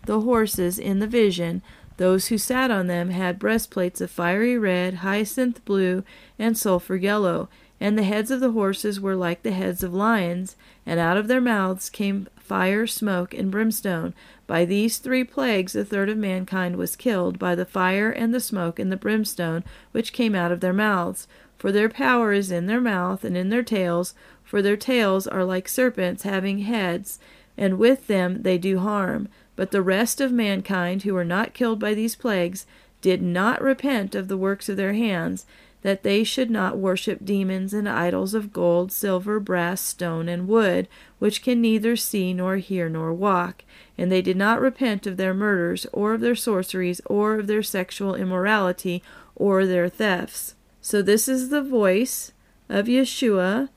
the 0.06 0.22
horses 0.22 0.80
in 0.80 1.00
the 1.00 1.08
vision. 1.08 1.62
Those 1.98 2.28
who 2.28 2.38
sat 2.38 2.72
on 2.72 2.88
them 2.88 3.10
had 3.10 3.40
breastplates 3.40 4.02
of 4.02 4.10
fiery 4.10 4.58
red, 4.58 4.96
hyacinth 4.96 5.64
blue, 5.66 6.04
and 6.40 6.58
sulphur 6.58 6.96
yellow 6.96 7.50
and 7.82 7.98
the 7.98 8.04
heads 8.04 8.30
of 8.30 8.40
the 8.40 8.52
horses 8.52 9.02
were 9.02 9.16
like 9.16 9.42
the 9.42 9.52
heads 9.52 9.82
of 9.82 9.92
lions, 9.92 10.56
and 10.86 11.00
out 11.00 11.18
of 11.18 11.28
their 11.28 11.42
mouths 11.42 11.90
came 11.90 12.28
fire, 12.38 12.86
smoke, 12.86 13.34
and 13.34 13.50
brimstone. 13.50 14.14
By 14.46 14.66
these 14.66 15.00
three 15.00 15.24
plagues 15.24 15.76
a 15.76 15.84
third 15.84 16.08
of 16.08 16.18
mankind 16.18 16.76
was 16.76 16.96
killed, 16.96 17.40
by 17.40 17.56
the 17.56 17.66
fire, 17.66 18.12
and 18.12 18.36
the 18.36 18.40
smoke, 18.40 18.78
and 18.78 18.92
the 18.92 18.98
brimstone, 18.98 19.64
which 19.94 20.14
came 20.14 20.36
out 20.36 20.52
of 20.52 20.60
their 20.60 20.72
mouths. 20.74 21.28
For 21.58 21.72
their 21.72 21.90
power 21.90 22.32
is 22.32 22.52
in 22.52 22.68
their 22.68 22.80
mouth 22.80 23.24
and 23.24 23.36
in 23.36 23.50
their 23.50 23.64
tails, 23.64 24.14
for 24.44 24.62
their 24.62 24.78
tails 24.78 25.26
are 25.26 25.44
like 25.44 25.68
serpents 25.68 26.22
having 26.22 26.60
heads, 26.60 27.18
and 27.58 27.80
with 27.80 28.06
them 28.06 28.44
they 28.44 28.60
do 28.60 28.78
harm. 28.78 29.28
But 29.62 29.70
the 29.70 29.84
rest 29.84 30.20
of 30.20 30.32
mankind 30.32 31.04
who 31.04 31.14
were 31.14 31.24
not 31.24 31.54
killed 31.54 31.78
by 31.78 31.94
these 31.94 32.16
plagues 32.16 32.66
did 33.00 33.22
not 33.22 33.62
repent 33.62 34.16
of 34.16 34.28
the 34.28 34.36
works 34.36 34.70
of 34.70 34.76
their 34.76 34.94
hands, 34.94 35.46
that 35.84 36.02
they 36.02 36.24
should 36.24 36.50
not 36.50 36.80
worship 36.80 37.24
demons 37.24 37.72
and 37.72 37.88
idols 37.88 38.34
of 38.34 38.52
gold, 38.52 38.92
silver, 38.92 39.40
brass, 39.40 39.80
stone, 39.80 40.28
and 40.28 40.48
wood, 40.48 40.88
which 41.20 41.44
can 41.44 41.62
neither 41.62 41.96
see 41.96 42.34
nor 42.34 42.56
hear 42.56 42.90
nor 42.90 43.14
walk. 43.14 43.64
And 44.00 44.12
they 44.12 44.24
did 44.24 44.36
not 44.36 44.60
repent 44.60 45.06
of 45.06 45.18
their 45.18 45.36
murders, 45.36 45.86
or 45.94 46.16
of 46.16 46.22
their 46.22 46.34
sorceries, 46.34 47.00
or 47.06 47.36
of 47.36 47.46
their 47.46 47.62
sexual 47.62 48.16
immorality, 48.16 49.04
or 49.36 49.68
their 49.68 49.90
thefts. 49.90 50.56
So 50.82 51.04
this 51.04 51.28
is 51.28 51.50
the 51.50 51.62
voice 51.62 52.32
of 52.68 52.88
Yeshua, 52.88 53.70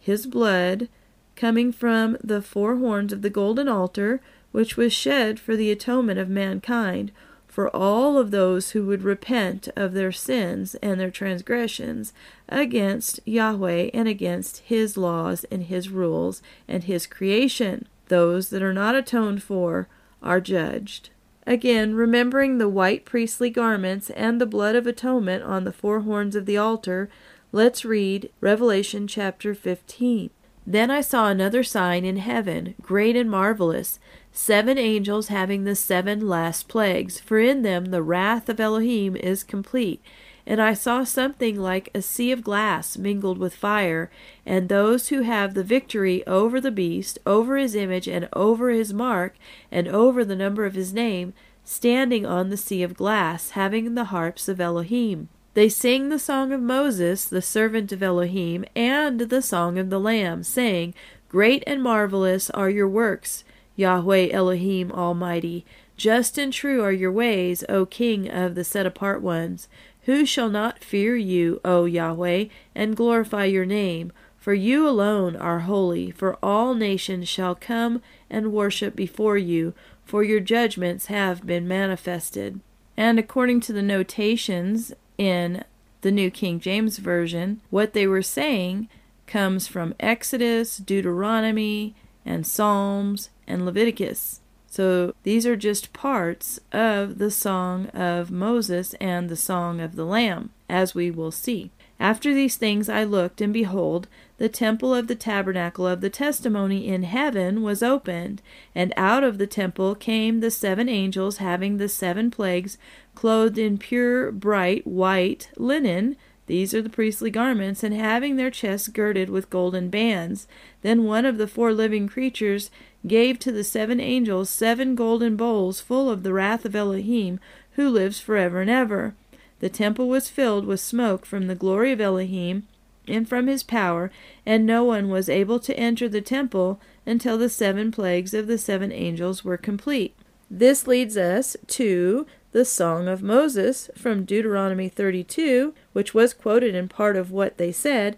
his 0.00 0.26
blood, 0.26 0.90
coming 1.34 1.72
from 1.72 2.18
the 2.22 2.42
four 2.42 2.76
horns 2.76 3.10
of 3.10 3.22
the 3.22 3.30
golden 3.30 3.68
altar, 3.68 4.20
which 4.52 4.76
was 4.76 4.92
shed 4.92 5.38
for 5.38 5.56
the 5.56 5.70
atonement 5.70 6.18
of 6.18 6.28
mankind 6.28 7.12
for 7.50 7.74
all 7.74 8.16
of 8.16 8.30
those 8.30 8.70
who 8.70 8.86
would 8.86 9.02
repent 9.02 9.68
of 9.74 9.92
their 9.92 10.12
sins 10.12 10.76
and 10.76 11.00
their 11.00 11.10
transgressions 11.10 12.12
against 12.48 13.18
Yahweh 13.24 13.90
and 13.92 14.06
against 14.06 14.58
His 14.58 14.96
laws 14.96 15.44
and 15.50 15.64
His 15.64 15.88
rules 15.88 16.42
and 16.68 16.84
His 16.84 17.06
creation. 17.06 17.88
Those 18.06 18.50
that 18.50 18.62
are 18.62 18.72
not 18.72 18.94
atoned 18.94 19.42
for 19.42 19.88
are 20.22 20.40
judged. 20.40 21.10
Again, 21.46 21.94
remembering 21.94 22.58
the 22.58 22.68
white 22.68 23.04
priestly 23.04 23.50
garments 23.50 24.10
and 24.10 24.40
the 24.40 24.46
blood 24.46 24.76
of 24.76 24.86
atonement 24.86 25.42
on 25.42 25.64
the 25.64 25.72
four 25.72 26.00
horns 26.00 26.36
of 26.36 26.46
the 26.46 26.56
altar, 26.56 27.10
let's 27.50 27.84
read 27.84 28.30
Revelation 28.40 29.08
chapter 29.08 29.54
15. 29.54 30.30
Then 30.66 30.90
I 30.90 31.00
saw 31.00 31.28
another 31.28 31.64
sign 31.64 32.04
in 32.04 32.18
heaven, 32.18 32.76
great 32.80 33.16
and 33.16 33.28
marvelous 33.28 33.98
seven 34.32 34.78
angels 34.78 35.28
having 35.28 35.64
the 35.64 35.74
seven 35.74 36.28
last 36.28 36.68
plagues, 36.68 37.18
for 37.18 37.38
in 37.38 37.62
them 37.62 37.86
the 37.86 38.02
wrath 38.02 38.48
of 38.48 38.60
Elohim 38.60 39.16
is 39.16 39.44
complete. 39.44 40.02
And 40.46 40.60
I 40.60 40.74
saw 40.74 41.04
something 41.04 41.60
like 41.60 41.90
a 41.94 42.02
sea 42.02 42.32
of 42.32 42.42
glass 42.42 42.96
mingled 42.96 43.38
with 43.38 43.54
fire, 43.54 44.10
and 44.46 44.68
those 44.68 45.08
who 45.08 45.22
have 45.22 45.54
the 45.54 45.62
victory 45.64 46.26
over 46.26 46.60
the 46.60 46.70
beast, 46.70 47.18
over 47.26 47.56
his 47.56 47.74
image, 47.74 48.08
and 48.08 48.28
over 48.32 48.70
his 48.70 48.92
mark, 48.92 49.36
and 49.70 49.86
over 49.86 50.24
the 50.24 50.36
number 50.36 50.64
of 50.64 50.74
his 50.74 50.92
name, 50.92 51.34
standing 51.64 52.26
on 52.26 52.50
the 52.50 52.56
sea 52.56 52.82
of 52.82 52.94
glass, 52.94 53.50
having 53.50 53.94
the 53.94 54.04
harps 54.04 54.48
of 54.48 54.60
Elohim. 54.60 55.28
They 55.54 55.68
sing 55.68 56.08
the 56.08 56.18
song 56.18 56.52
of 56.52 56.60
Moses, 56.60 57.24
the 57.24 57.42
servant 57.42 57.92
of 57.92 58.02
Elohim, 58.02 58.64
and 58.74 59.20
the 59.20 59.42
song 59.42 59.78
of 59.78 59.90
the 59.90 60.00
Lamb, 60.00 60.42
saying, 60.42 60.94
Great 61.28 61.62
and 61.66 61.82
marvelous 61.82 62.50
are 62.50 62.70
your 62.70 62.88
works, 62.88 63.44
Yahweh 63.80 64.28
Elohim 64.30 64.92
Almighty. 64.92 65.64
Just 65.96 66.36
and 66.36 66.52
true 66.52 66.82
are 66.84 66.92
your 66.92 67.10
ways, 67.10 67.64
O 67.68 67.86
King 67.86 68.30
of 68.30 68.54
the 68.54 68.62
set 68.62 68.84
apart 68.84 69.22
ones. 69.22 69.68
Who 70.02 70.26
shall 70.26 70.50
not 70.50 70.84
fear 70.84 71.16
you, 71.16 71.60
O 71.64 71.86
Yahweh, 71.86 72.46
and 72.74 72.96
glorify 72.96 73.46
your 73.46 73.64
name? 73.64 74.12
For 74.38 74.52
you 74.52 74.86
alone 74.86 75.34
are 75.34 75.60
holy, 75.60 76.10
for 76.10 76.38
all 76.42 76.74
nations 76.74 77.28
shall 77.28 77.54
come 77.54 78.02
and 78.28 78.52
worship 78.52 78.94
before 78.96 79.38
you, 79.38 79.74
for 80.04 80.22
your 80.22 80.40
judgments 80.40 81.06
have 81.06 81.46
been 81.46 81.66
manifested. 81.66 82.60
And 82.96 83.18
according 83.18 83.60
to 83.60 83.72
the 83.72 83.82
notations 83.82 84.92
in 85.16 85.64
the 86.02 86.10
New 86.10 86.30
King 86.30 86.60
James 86.60 86.98
Version, 86.98 87.60
what 87.70 87.92
they 87.92 88.06
were 88.06 88.22
saying 88.22 88.88
comes 89.26 89.66
from 89.66 89.94
Exodus, 90.00 90.78
Deuteronomy, 90.78 91.94
and 92.24 92.46
Psalms 92.46 93.30
and 93.50 93.66
Leviticus. 93.66 94.40
So 94.66 95.14
these 95.24 95.46
are 95.46 95.56
just 95.56 95.92
parts 95.92 96.60
of 96.70 97.18
the 97.18 97.30
Song 97.30 97.88
of 97.88 98.30
Moses 98.30 98.94
and 99.00 99.28
the 99.28 99.36
Song 99.36 99.80
of 99.80 99.96
the 99.96 100.06
Lamb, 100.06 100.50
as 100.68 100.94
we 100.94 101.10
will 101.10 101.32
see. 101.32 101.72
After 101.98 102.32
these 102.32 102.56
things 102.56 102.88
I 102.88 103.04
looked, 103.04 103.42
and 103.42 103.52
behold, 103.52 104.08
the 104.38 104.48
temple 104.48 104.94
of 104.94 105.06
the 105.06 105.14
tabernacle 105.14 105.86
of 105.86 106.00
the 106.00 106.08
testimony 106.08 106.88
in 106.88 107.02
heaven 107.02 107.62
was 107.62 107.82
opened, 107.82 108.40
and 108.74 108.94
out 108.96 109.22
of 109.22 109.36
the 109.36 109.46
temple 109.46 109.94
came 109.94 110.40
the 110.40 110.50
seven 110.50 110.88
angels 110.88 111.38
having 111.38 111.76
the 111.76 111.90
seven 111.90 112.30
plagues, 112.30 112.78
clothed 113.14 113.58
in 113.58 113.76
pure, 113.76 114.32
bright, 114.32 114.86
white 114.86 115.50
linen 115.56 116.16
these 116.50 116.74
are 116.74 116.82
the 116.82 116.90
priestly 116.90 117.30
garments, 117.30 117.84
and 117.84 117.94
having 117.94 118.34
their 118.34 118.50
chests 118.50 118.88
girded 118.88 119.30
with 119.30 119.50
golden 119.50 119.88
bands. 119.88 120.48
Then 120.82 121.04
one 121.04 121.24
of 121.24 121.38
the 121.38 121.46
four 121.46 121.72
living 121.72 122.08
creatures 122.08 122.72
gave 123.06 123.38
to 123.38 123.52
the 123.52 123.62
seven 123.62 124.00
angels 124.00 124.50
seven 124.50 124.96
golden 124.96 125.36
bowls 125.36 125.80
full 125.80 126.10
of 126.10 126.24
the 126.24 126.32
wrath 126.32 126.64
of 126.64 126.74
Elohim, 126.74 127.38
who 127.74 127.88
lives 127.88 128.18
forever 128.18 128.60
and 128.60 128.68
ever. 128.68 129.14
The 129.60 129.68
temple 129.68 130.08
was 130.08 130.28
filled 130.28 130.66
with 130.66 130.80
smoke 130.80 131.24
from 131.24 131.46
the 131.46 131.54
glory 131.54 131.92
of 131.92 132.00
Elohim 132.00 132.66
and 133.06 133.28
from 133.28 133.46
his 133.46 133.62
power, 133.62 134.10
and 134.44 134.66
no 134.66 134.82
one 134.82 135.08
was 135.08 135.28
able 135.28 135.60
to 135.60 135.78
enter 135.78 136.08
the 136.08 136.20
temple 136.20 136.80
until 137.06 137.38
the 137.38 137.48
seven 137.48 137.92
plagues 137.92 138.34
of 138.34 138.48
the 138.48 138.58
seven 138.58 138.90
angels 138.90 139.44
were 139.44 139.56
complete. 139.56 140.16
This 140.50 140.88
leads 140.88 141.16
us 141.16 141.56
to 141.68 142.26
the 142.52 142.64
Song 142.64 143.08
of 143.08 143.22
Moses 143.22 143.90
from 143.96 144.24
Deuteronomy 144.24 144.88
32, 144.88 145.74
which 145.92 146.14
was 146.14 146.34
quoted 146.34 146.74
in 146.74 146.88
part 146.88 147.16
of 147.16 147.30
what 147.30 147.58
they 147.58 147.72
said, 147.72 148.16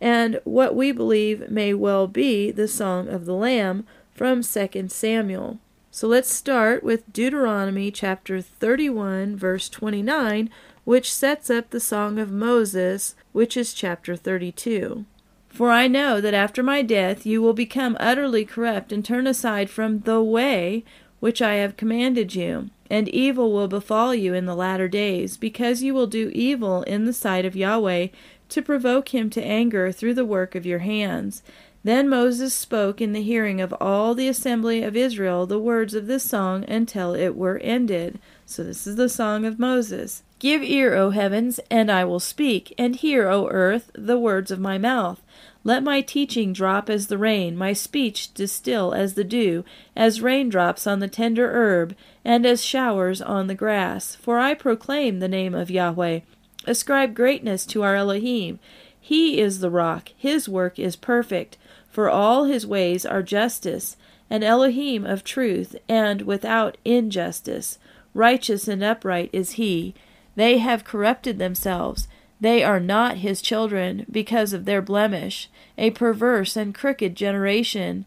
and 0.00 0.40
what 0.44 0.74
we 0.74 0.92
believe 0.92 1.50
may 1.50 1.74
well 1.74 2.06
be 2.06 2.50
the 2.50 2.68
Song 2.68 3.08
of 3.08 3.24
the 3.24 3.34
Lamb 3.34 3.86
from 4.14 4.42
2 4.42 4.88
Samuel. 4.88 5.58
So 5.90 6.08
let's 6.08 6.32
start 6.32 6.82
with 6.82 7.12
Deuteronomy 7.12 7.90
chapter 7.90 8.40
31, 8.40 9.36
verse 9.36 9.68
29, 9.68 10.48
which 10.84 11.12
sets 11.12 11.50
up 11.50 11.70
the 11.70 11.80
Song 11.80 12.18
of 12.18 12.30
Moses, 12.30 13.14
which 13.32 13.56
is 13.56 13.74
chapter 13.74 14.16
32. 14.16 15.04
For 15.48 15.70
I 15.70 15.86
know 15.86 16.18
that 16.20 16.32
after 16.32 16.62
my 16.62 16.80
death 16.80 17.26
you 17.26 17.42
will 17.42 17.52
become 17.52 17.98
utterly 18.00 18.46
corrupt 18.46 18.90
and 18.90 19.04
turn 19.04 19.26
aside 19.26 19.68
from 19.68 20.00
the 20.00 20.22
way 20.22 20.82
which 21.22 21.40
I 21.40 21.54
have 21.54 21.76
commanded 21.76 22.34
you 22.34 22.70
and 22.90 23.08
evil 23.08 23.52
will 23.52 23.68
befall 23.68 24.12
you 24.12 24.34
in 24.34 24.46
the 24.46 24.56
latter 24.56 24.88
days, 24.88 25.36
because 25.36 25.80
you 25.80 25.94
will 25.94 26.08
do 26.08 26.32
evil 26.34 26.82
in 26.82 27.04
the 27.04 27.12
sight 27.12 27.44
of 27.44 27.54
Yahweh 27.54 28.08
to 28.48 28.60
provoke 28.60 29.14
him 29.14 29.30
to 29.30 29.42
anger 29.42 29.92
through 29.92 30.14
the 30.14 30.24
work 30.24 30.56
of 30.56 30.66
your 30.66 30.80
hands. 30.80 31.44
Then 31.84 32.08
Moses 32.08 32.52
spoke 32.52 33.00
in 33.00 33.12
the 33.12 33.22
hearing 33.22 33.60
of 33.60 33.72
all 33.80 34.16
the 34.16 34.26
assembly 34.26 34.82
of 34.82 34.96
Israel 34.96 35.46
the 35.46 35.60
words 35.60 35.94
of 35.94 36.08
this 36.08 36.24
song 36.24 36.64
until 36.66 37.14
it 37.14 37.36
were 37.36 37.58
ended. 37.58 38.18
So 38.44 38.64
this 38.64 38.84
is 38.84 38.96
the 38.96 39.08
song 39.08 39.44
of 39.44 39.60
Moses. 39.60 40.24
Give 40.40 40.62
ear, 40.64 40.94
O 40.96 41.10
heavens, 41.10 41.60
and 41.70 41.88
I 41.88 42.04
will 42.04 42.18
speak, 42.18 42.74
and 42.76 42.96
hear, 42.96 43.28
O 43.28 43.48
earth, 43.48 43.92
the 43.94 44.18
words 44.18 44.50
of 44.50 44.58
my 44.58 44.76
mouth. 44.76 45.21
Let 45.64 45.84
my 45.84 46.00
teaching 46.00 46.52
drop 46.52 46.90
as 46.90 47.06
the 47.06 47.18
rain, 47.18 47.56
my 47.56 47.72
speech 47.72 48.34
distill 48.34 48.92
as 48.92 49.14
the 49.14 49.24
dew, 49.24 49.64
as 49.94 50.20
raindrops 50.20 50.86
on 50.86 50.98
the 50.98 51.08
tender 51.08 51.52
herb, 51.52 51.94
and 52.24 52.44
as 52.44 52.64
showers 52.64 53.22
on 53.22 53.46
the 53.46 53.54
grass. 53.54 54.16
For 54.16 54.38
I 54.38 54.54
proclaim 54.54 55.20
the 55.20 55.28
name 55.28 55.54
of 55.54 55.70
Yahweh. 55.70 56.20
Ascribe 56.66 57.14
greatness 57.14 57.64
to 57.66 57.82
our 57.82 57.94
Elohim. 57.94 58.58
He 59.00 59.40
is 59.40 59.60
the 59.60 59.70
rock, 59.70 60.10
his 60.16 60.48
work 60.48 60.78
is 60.78 60.96
perfect. 60.96 61.58
For 61.90 62.08
all 62.08 62.44
his 62.44 62.66
ways 62.66 63.04
are 63.04 63.22
justice, 63.22 63.96
and 64.30 64.42
Elohim 64.42 65.04
of 65.04 65.22
truth, 65.24 65.76
and 65.88 66.22
without 66.22 66.76
injustice. 66.84 67.78
Righteous 68.14 68.66
and 68.66 68.82
upright 68.82 69.30
is 69.32 69.52
he. 69.52 69.94
They 70.34 70.58
have 70.58 70.84
corrupted 70.84 71.38
themselves. 71.38 72.08
They 72.42 72.64
are 72.64 72.80
not 72.80 73.18
his 73.18 73.40
children 73.40 74.04
because 74.10 74.52
of 74.52 74.64
their 74.64 74.82
blemish, 74.82 75.48
a 75.78 75.92
perverse 75.92 76.56
and 76.56 76.74
crooked 76.74 77.14
generation. 77.14 78.04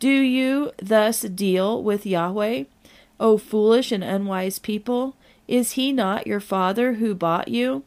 Do 0.00 0.10
you 0.10 0.72
thus 0.82 1.20
deal 1.20 1.80
with 1.80 2.04
Yahweh? 2.04 2.64
O 3.20 3.38
foolish 3.38 3.92
and 3.92 4.02
unwise 4.02 4.58
people, 4.58 5.14
is 5.46 5.72
he 5.72 5.92
not 5.92 6.26
your 6.26 6.40
father 6.40 6.94
who 6.94 7.14
bought 7.14 7.46
you? 7.46 7.84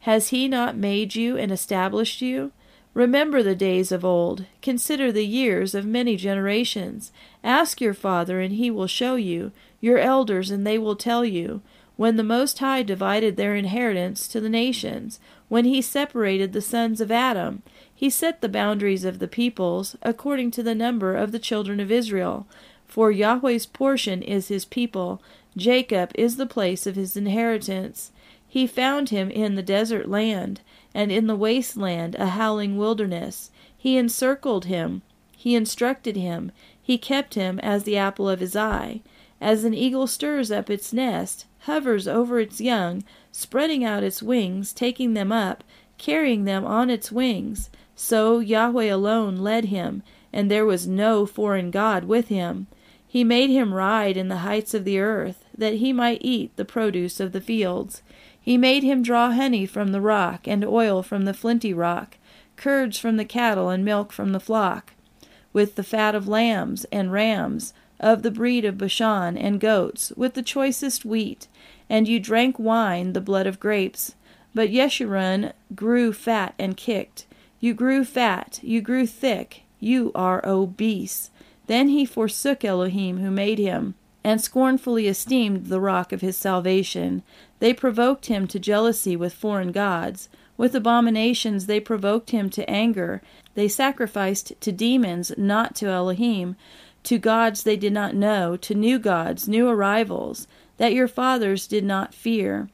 Has 0.00 0.28
he 0.28 0.48
not 0.48 0.78
made 0.78 1.14
you 1.14 1.36
and 1.36 1.52
established 1.52 2.22
you? 2.22 2.50
Remember 2.94 3.42
the 3.42 3.54
days 3.54 3.92
of 3.92 4.02
old, 4.02 4.46
consider 4.62 5.12
the 5.12 5.26
years 5.26 5.74
of 5.74 5.84
many 5.84 6.16
generations. 6.16 7.12
Ask 7.42 7.82
your 7.82 7.92
father, 7.92 8.40
and 8.40 8.54
he 8.54 8.70
will 8.70 8.86
show 8.86 9.16
you, 9.16 9.52
your 9.82 9.98
elders, 9.98 10.50
and 10.50 10.66
they 10.66 10.78
will 10.78 10.96
tell 10.96 11.22
you. 11.22 11.60
When 11.96 12.16
the 12.16 12.24
Most 12.24 12.58
High 12.58 12.82
divided 12.82 13.36
their 13.36 13.54
inheritance 13.54 14.26
to 14.28 14.40
the 14.40 14.48
nations, 14.48 15.20
when 15.48 15.64
he 15.64 15.80
separated 15.80 16.52
the 16.52 16.60
sons 16.60 17.00
of 17.00 17.12
Adam, 17.12 17.62
he 17.94 18.10
set 18.10 18.40
the 18.40 18.48
boundaries 18.48 19.04
of 19.04 19.20
the 19.20 19.28
peoples 19.28 19.96
according 20.02 20.50
to 20.52 20.62
the 20.62 20.74
number 20.74 21.14
of 21.14 21.30
the 21.30 21.38
children 21.38 21.78
of 21.78 21.92
Israel. 21.92 22.48
For 22.86 23.12
Yahweh's 23.12 23.66
portion 23.66 24.22
is 24.22 24.48
his 24.48 24.64
people, 24.64 25.22
Jacob 25.56 26.10
is 26.16 26.36
the 26.36 26.46
place 26.46 26.84
of 26.86 26.96
his 26.96 27.16
inheritance. 27.16 28.10
He 28.48 28.66
found 28.66 29.10
him 29.10 29.30
in 29.30 29.54
the 29.54 29.62
desert 29.62 30.08
land, 30.08 30.60
and 30.92 31.12
in 31.12 31.28
the 31.28 31.36
waste 31.36 31.76
land, 31.76 32.16
a 32.16 32.30
howling 32.30 32.76
wilderness. 32.76 33.50
He 33.76 33.96
encircled 33.96 34.64
him, 34.64 35.02
he 35.36 35.54
instructed 35.54 36.16
him, 36.16 36.50
he 36.82 36.98
kept 36.98 37.34
him 37.34 37.60
as 37.60 37.84
the 37.84 37.96
apple 37.96 38.28
of 38.28 38.40
his 38.40 38.56
eye. 38.56 39.02
As 39.40 39.62
an 39.64 39.74
eagle 39.74 40.06
stirs 40.06 40.50
up 40.50 40.70
its 40.70 40.92
nest, 40.92 41.46
hovers 41.64 42.06
over 42.06 42.40
its 42.40 42.60
young, 42.60 43.02
spreading 43.32 43.84
out 43.84 44.02
its 44.02 44.22
wings, 44.22 44.72
taking 44.72 45.14
them 45.14 45.32
up, 45.32 45.64
carrying 45.98 46.44
them 46.44 46.64
on 46.64 46.90
its 46.90 47.10
wings, 47.10 47.70
so 47.94 48.38
Yahweh 48.38 48.86
alone 48.86 49.36
led 49.36 49.66
him, 49.66 50.02
and 50.32 50.50
there 50.50 50.66
was 50.66 50.86
no 50.86 51.24
foreign 51.26 51.70
God 51.70 52.04
with 52.04 52.28
him. 52.28 52.66
He 53.06 53.24
made 53.24 53.50
him 53.50 53.72
ride 53.72 54.16
in 54.16 54.28
the 54.28 54.38
heights 54.38 54.74
of 54.74 54.84
the 54.84 54.98
earth, 54.98 55.44
that 55.56 55.74
he 55.74 55.92
might 55.92 56.18
eat 56.20 56.54
the 56.56 56.64
produce 56.64 57.20
of 57.20 57.32
the 57.32 57.40
fields. 57.40 58.02
He 58.38 58.58
made 58.58 58.82
him 58.82 59.02
draw 59.02 59.30
honey 59.30 59.66
from 59.66 59.92
the 59.92 60.00
rock, 60.00 60.48
and 60.48 60.64
oil 60.64 61.02
from 61.02 61.24
the 61.24 61.34
flinty 61.34 61.72
rock, 61.72 62.18
curds 62.56 62.98
from 62.98 63.16
the 63.16 63.24
cattle, 63.24 63.70
and 63.70 63.84
milk 63.84 64.12
from 64.12 64.32
the 64.32 64.40
flock, 64.40 64.92
with 65.52 65.76
the 65.76 65.84
fat 65.84 66.14
of 66.14 66.28
lambs 66.28 66.84
and 66.92 67.12
rams, 67.12 67.72
of 68.00 68.22
the 68.22 68.30
breed 68.30 68.64
of 68.64 68.78
Bashan, 68.78 69.36
and 69.36 69.60
goats, 69.60 70.12
with 70.16 70.34
the 70.34 70.42
choicest 70.42 71.04
wheat. 71.04 71.48
And 71.88 72.08
you 72.08 72.18
drank 72.18 72.58
wine, 72.58 73.12
the 73.12 73.20
blood 73.20 73.46
of 73.46 73.60
grapes. 73.60 74.14
But 74.54 74.70
Yeshurun 74.70 75.52
grew 75.74 76.12
fat 76.12 76.54
and 76.58 76.76
kicked. 76.76 77.26
You 77.60 77.74
grew 77.74 78.04
fat, 78.04 78.60
you 78.62 78.80
grew 78.80 79.06
thick, 79.06 79.62
you 79.80 80.12
are 80.14 80.46
obese. 80.46 81.30
Then 81.66 81.88
he 81.88 82.04
forsook 82.04 82.64
Elohim 82.64 83.18
who 83.18 83.30
made 83.30 83.58
him, 83.58 83.94
and 84.22 84.40
scornfully 84.40 85.08
esteemed 85.08 85.66
the 85.66 85.80
rock 85.80 86.12
of 86.12 86.20
his 86.20 86.36
salvation. 86.36 87.22
They 87.58 87.72
provoked 87.72 88.26
him 88.26 88.46
to 88.48 88.58
jealousy 88.58 89.16
with 89.16 89.34
foreign 89.34 89.72
gods. 89.72 90.28
With 90.56 90.74
abominations 90.74 91.66
they 91.66 91.80
provoked 91.80 92.30
him 92.30 92.48
to 92.50 92.68
anger. 92.70 93.22
They 93.54 93.68
sacrificed 93.68 94.52
to 94.60 94.72
demons, 94.72 95.32
not 95.36 95.74
to 95.76 95.88
Elohim, 95.88 96.56
to 97.04 97.18
gods 97.18 97.62
they 97.62 97.76
did 97.76 97.92
not 97.92 98.14
know, 98.14 98.56
to 98.56 98.74
new 98.74 98.98
gods, 98.98 99.46
new 99.48 99.68
arrivals, 99.68 100.46
that 100.76 100.92
your 100.92 101.08
fathers 101.08 101.66
did 101.66 101.84
not 101.84 102.14
fear. 102.14 102.68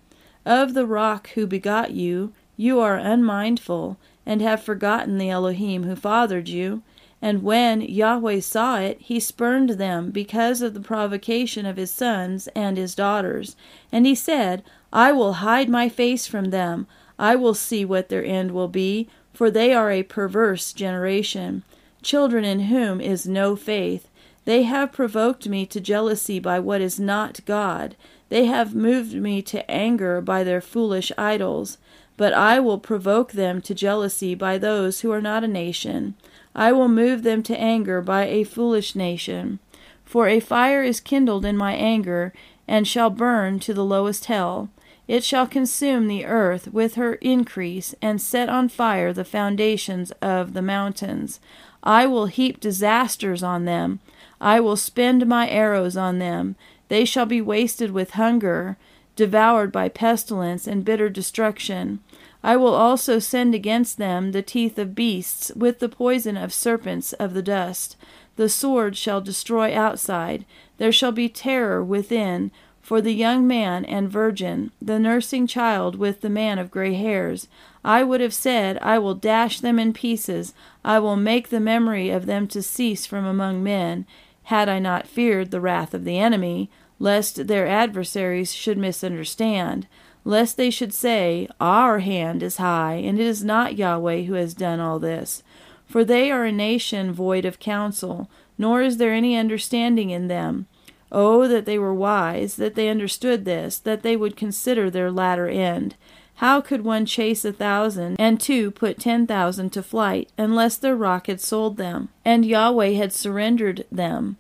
Of 0.47 0.75
the 0.75 0.87
rock 0.87 1.31
who 1.31 1.47
begot 1.47 1.91
you, 1.91 2.33
you 2.57 2.81
are 2.81 2.97
unmindful, 2.97 3.99
and 4.25 4.41
have 4.41 4.63
forgotten 4.63 5.19
the 5.19 5.31
Elohim 5.31 5.83
who 5.83 5.97
fathered 5.97 6.49
you. 6.49 6.83
And 7.23 7.43
when 7.43 7.83
Yahweh 7.83 8.41
saw 8.41 8.79
it, 8.79 9.01
he 9.01 9.21
spurned 9.21 9.71
them 9.71 10.11
because 10.11 10.63
of 10.63 10.73
the 10.73 10.81
provocation 10.81 11.67
of 11.67 11.77
his 11.77 11.91
sons 11.91 12.49
and 12.55 12.77
his 12.77 12.95
daughters. 12.95 13.57
And 13.93 14.07
he 14.07 14.15
said, 14.15 14.63
I 14.93 15.13
will 15.13 15.35
hide 15.35 15.69
my 15.69 15.89
face 15.89 16.27
from 16.27 16.47
them. 16.47 16.87
I 17.19 17.37
will 17.37 17.55
see 17.55 17.85
what 17.85 18.09
their 18.09 18.25
end 18.25 18.53
will 18.53 18.69
be, 18.69 19.09
for 19.35 19.51
they 19.51 19.75
are 19.75 19.91
a 19.91 20.03
perverse 20.03 20.73
generation, 20.73 21.63
children 22.03 22.45
in 22.45 22.61
whom 22.61 23.01
is 23.01 23.27
no 23.27 23.57
faith. 23.57 24.09
They 24.45 24.63
have 24.63 24.93
provoked 24.93 25.49
me 25.49 25.67
to 25.67 25.81
jealousy 25.81 26.39
by 26.39 26.59
what 26.61 26.81
is 26.81 26.99
not 26.99 27.45
God. 27.45 27.97
They 28.31 28.47
have 28.47 28.75
moved 28.75 29.15
me 29.15 29.43
to 29.43 29.71
anger 29.71 30.21
by 30.21 30.45
their 30.45 30.61
foolish 30.61 31.13
idols. 31.19 31.79
But 32.17 32.33
I 32.35 32.61
will 32.61 32.79
provoke 32.79 33.33
them 33.33 33.63
to 33.63 33.75
jealousy 33.75 34.35
by 34.35 34.59
those 34.59 35.01
who 35.01 35.11
are 35.11 35.23
not 35.23 35.45
a 35.45 35.49
nation. 35.49 36.15
I 36.55 36.73
will 36.73 36.89
move 36.89 37.23
them 37.23 37.43
to 37.45 37.59
anger 37.59 38.03
by 38.03 38.27
a 38.27 38.45
foolish 38.45 38.95
nation. 38.95 39.59
For 40.05 40.29
a 40.29 40.41
fire 40.41 40.83
is 40.83 41.01
kindled 41.01 41.45
in 41.45 41.57
my 41.57 41.73
anger, 41.73 42.33
and 42.67 42.87
shall 42.87 43.11
burn 43.11 43.59
to 43.61 43.73
the 43.73 43.85
lowest 43.85 44.27
hell. 44.27 44.69
It 45.09 45.25
shall 45.25 45.47
consume 45.47 46.09
the 46.09 46.27
earth 46.27 46.73
with 46.73 46.97
her 46.97 47.15
increase, 47.15 47.95
and 48.03 48.21
set 48.21 48.49
on 48.49 48.69
fire 48.69 49.13
the 49.13 49.25
foundations 49.25 50.11
of 50.21 50.53
the 50.53 50.63
mountains. 50.63 51.41
I 51.83 52.07
will 52.07 52.27
heap 52.27 52.61
disasters 52.61 53.43
on 53.43 53.65
them. 53.65 54.01
I 54.41 54.61
will 54.61 54.77
spend 54.77 55.27
my 55.27 55.49
arrows 55.49 55.97
on 55.97 56.19
them. 56.19 56.57
They 56.89 57.05
shall 57.05 57.27
be 57.27 57.41
wasted 57.41 57.91
with 57.91 58.13
hunger, 58.13 58.77
devoured 59.17 59.71
by 59.71 59.89
pestilence 59.89 60.67
and 60.67 60.85
bitter 60.85 61.09
destruction. 61.09 62.01
I 62.43 62.57
will 62.57 62.75
also 62.75 63.19
send 63.19 63.55
against 63.55 63.99
them 63.99 64.33
the 64.33 64.43
teeth 64.43 64.79
of 64.79 64.95
beasts, 64.95 65.53
with 65.55 65.79
the 65.79 65.91
poison 65.91 66.37
of 66.39 66.55
serpents 66.55 67.13
of 67.15 67.35
the 67.35 67.43
dust. 67.43 67.97
The 68.37 68.49
sword 68.49 68.97
shall 68.97 69.21
destroy 69.21 69.77
outside. 69.77 70.47
There 70.79 70.93
shall 70.93 71.13
be 71.13 71.29
terror 71.29 71.85
within, 71.85 72.51
for 72.81 73.03
the 73.03 73.13
young 73.13 73.47
man 73.47 73.85
and 73.85 74.11
virgin, 74.11 74.73
the 74.81 74.99
nursing 74.99 75.47
child 75.47 75.97
with 75.97 76.23
the 76.23 76.31
man 76.31 76.59
of 76.59 76.71
gray 76.71 76.95
hairs. 76.95 77.47
I 77.85 78.03
would 78.03 78.23
have 78.23 78.35
said, 78.35 78.79
I 78.79 78.99
will 78.99 79.15
dash 79.15 79.61
them 79.61 79.79
in 79.79 79.93
pieces, 79.93 80.55
I 80.83 80.99
will 80.99 81.17
make 81.17 81.51
the 81.51 81.61
memory 81.61 82.09
of 82.09 82.25
them 82.27 82.49
to 82.49 82.63
cease 82.63 83.05
from 83.05 83.27
among 83.27 83.63
men, 83.63 84.07
had 84.45 84.69
I 84.69 84.79
not 84.79 85.07
feared 85.07 85.51
the 85.51 85.61
wrath 85.61 85.95
of 85.95 86.05
the 86.05 86.19
enemy, 86.19 86.71
lest 86.99 87.47
their 87.47 87.67
adversaries 87.67 88.55
should 88.55 88.79
misunderstand 88.79 89.87
lest 90.25 90.57
they 90.57 90.71
should 90.71 90.93
say, 90.93 91.49
Our 91.61 92.01
hand 92.01 92.43
is 92.43 92.59
high, 92.59 92.95
and 92.95 93.19
it 93.19 93.27
is 93.27 93.45
not 93.45 93.77
Yahweh 93.77 94.23
who 94.23 94.35
has 94.35 94.55
done 94.55 94.81
all 94.81 94.99
this. 94.99 95.43
For 95.87 96.05
they 96.05 96.31
are 96.31 96.45
a 96.45 96.53
nation 96.53 97.13
void 97.13 97.45
of 97.45 97.59
counsel, 97.59 98.31
nor 98.59 98.83
is 98.83 98.99
there 98.99 99.13
any 99.13 99.37
understanding 99.37 100.11
in 100.11 100.29
them. 100.29 100.67
Oh, 101.11 101.49
that 101.49 101.67
they 101.67 101.79
were 101.79 101.95
wise, 101.95 102.57
that 102.57 102.77
they 102.77 102.89
understood 102.89 103.45
this, 103.45 103.79
that 103.79 104.03
they 104.03 104.17
would 104.17 104.37
consider 104.37 104.91
their 104.91 105.11
latter 105.11 105.49
end. 105.49 105.97
How 106.41 106.63
could 106.63 106.85
one 106.85 107.05
chase 107.05 107.45
a 107.45 107.53
thousand, 107.53 108.17
and 108.19 108.41
two 108.41 108.71
put 108.71 108.99
ten 108.99 109.27
thousand 109.27 109.75
to 109.75 109.83
flight, 109.83 110.31
unless 110.39 110.79
their 110.79 110.97
rock 110.97 111.27
had 111.27 111.39
sold 111.39 111.77
them, 111.77 112.09
and 112.25 112.47
Yahweh 112.47 112.93
had 112.93 113.13
surrendered 113.13 113.85
them? 113.93 114.39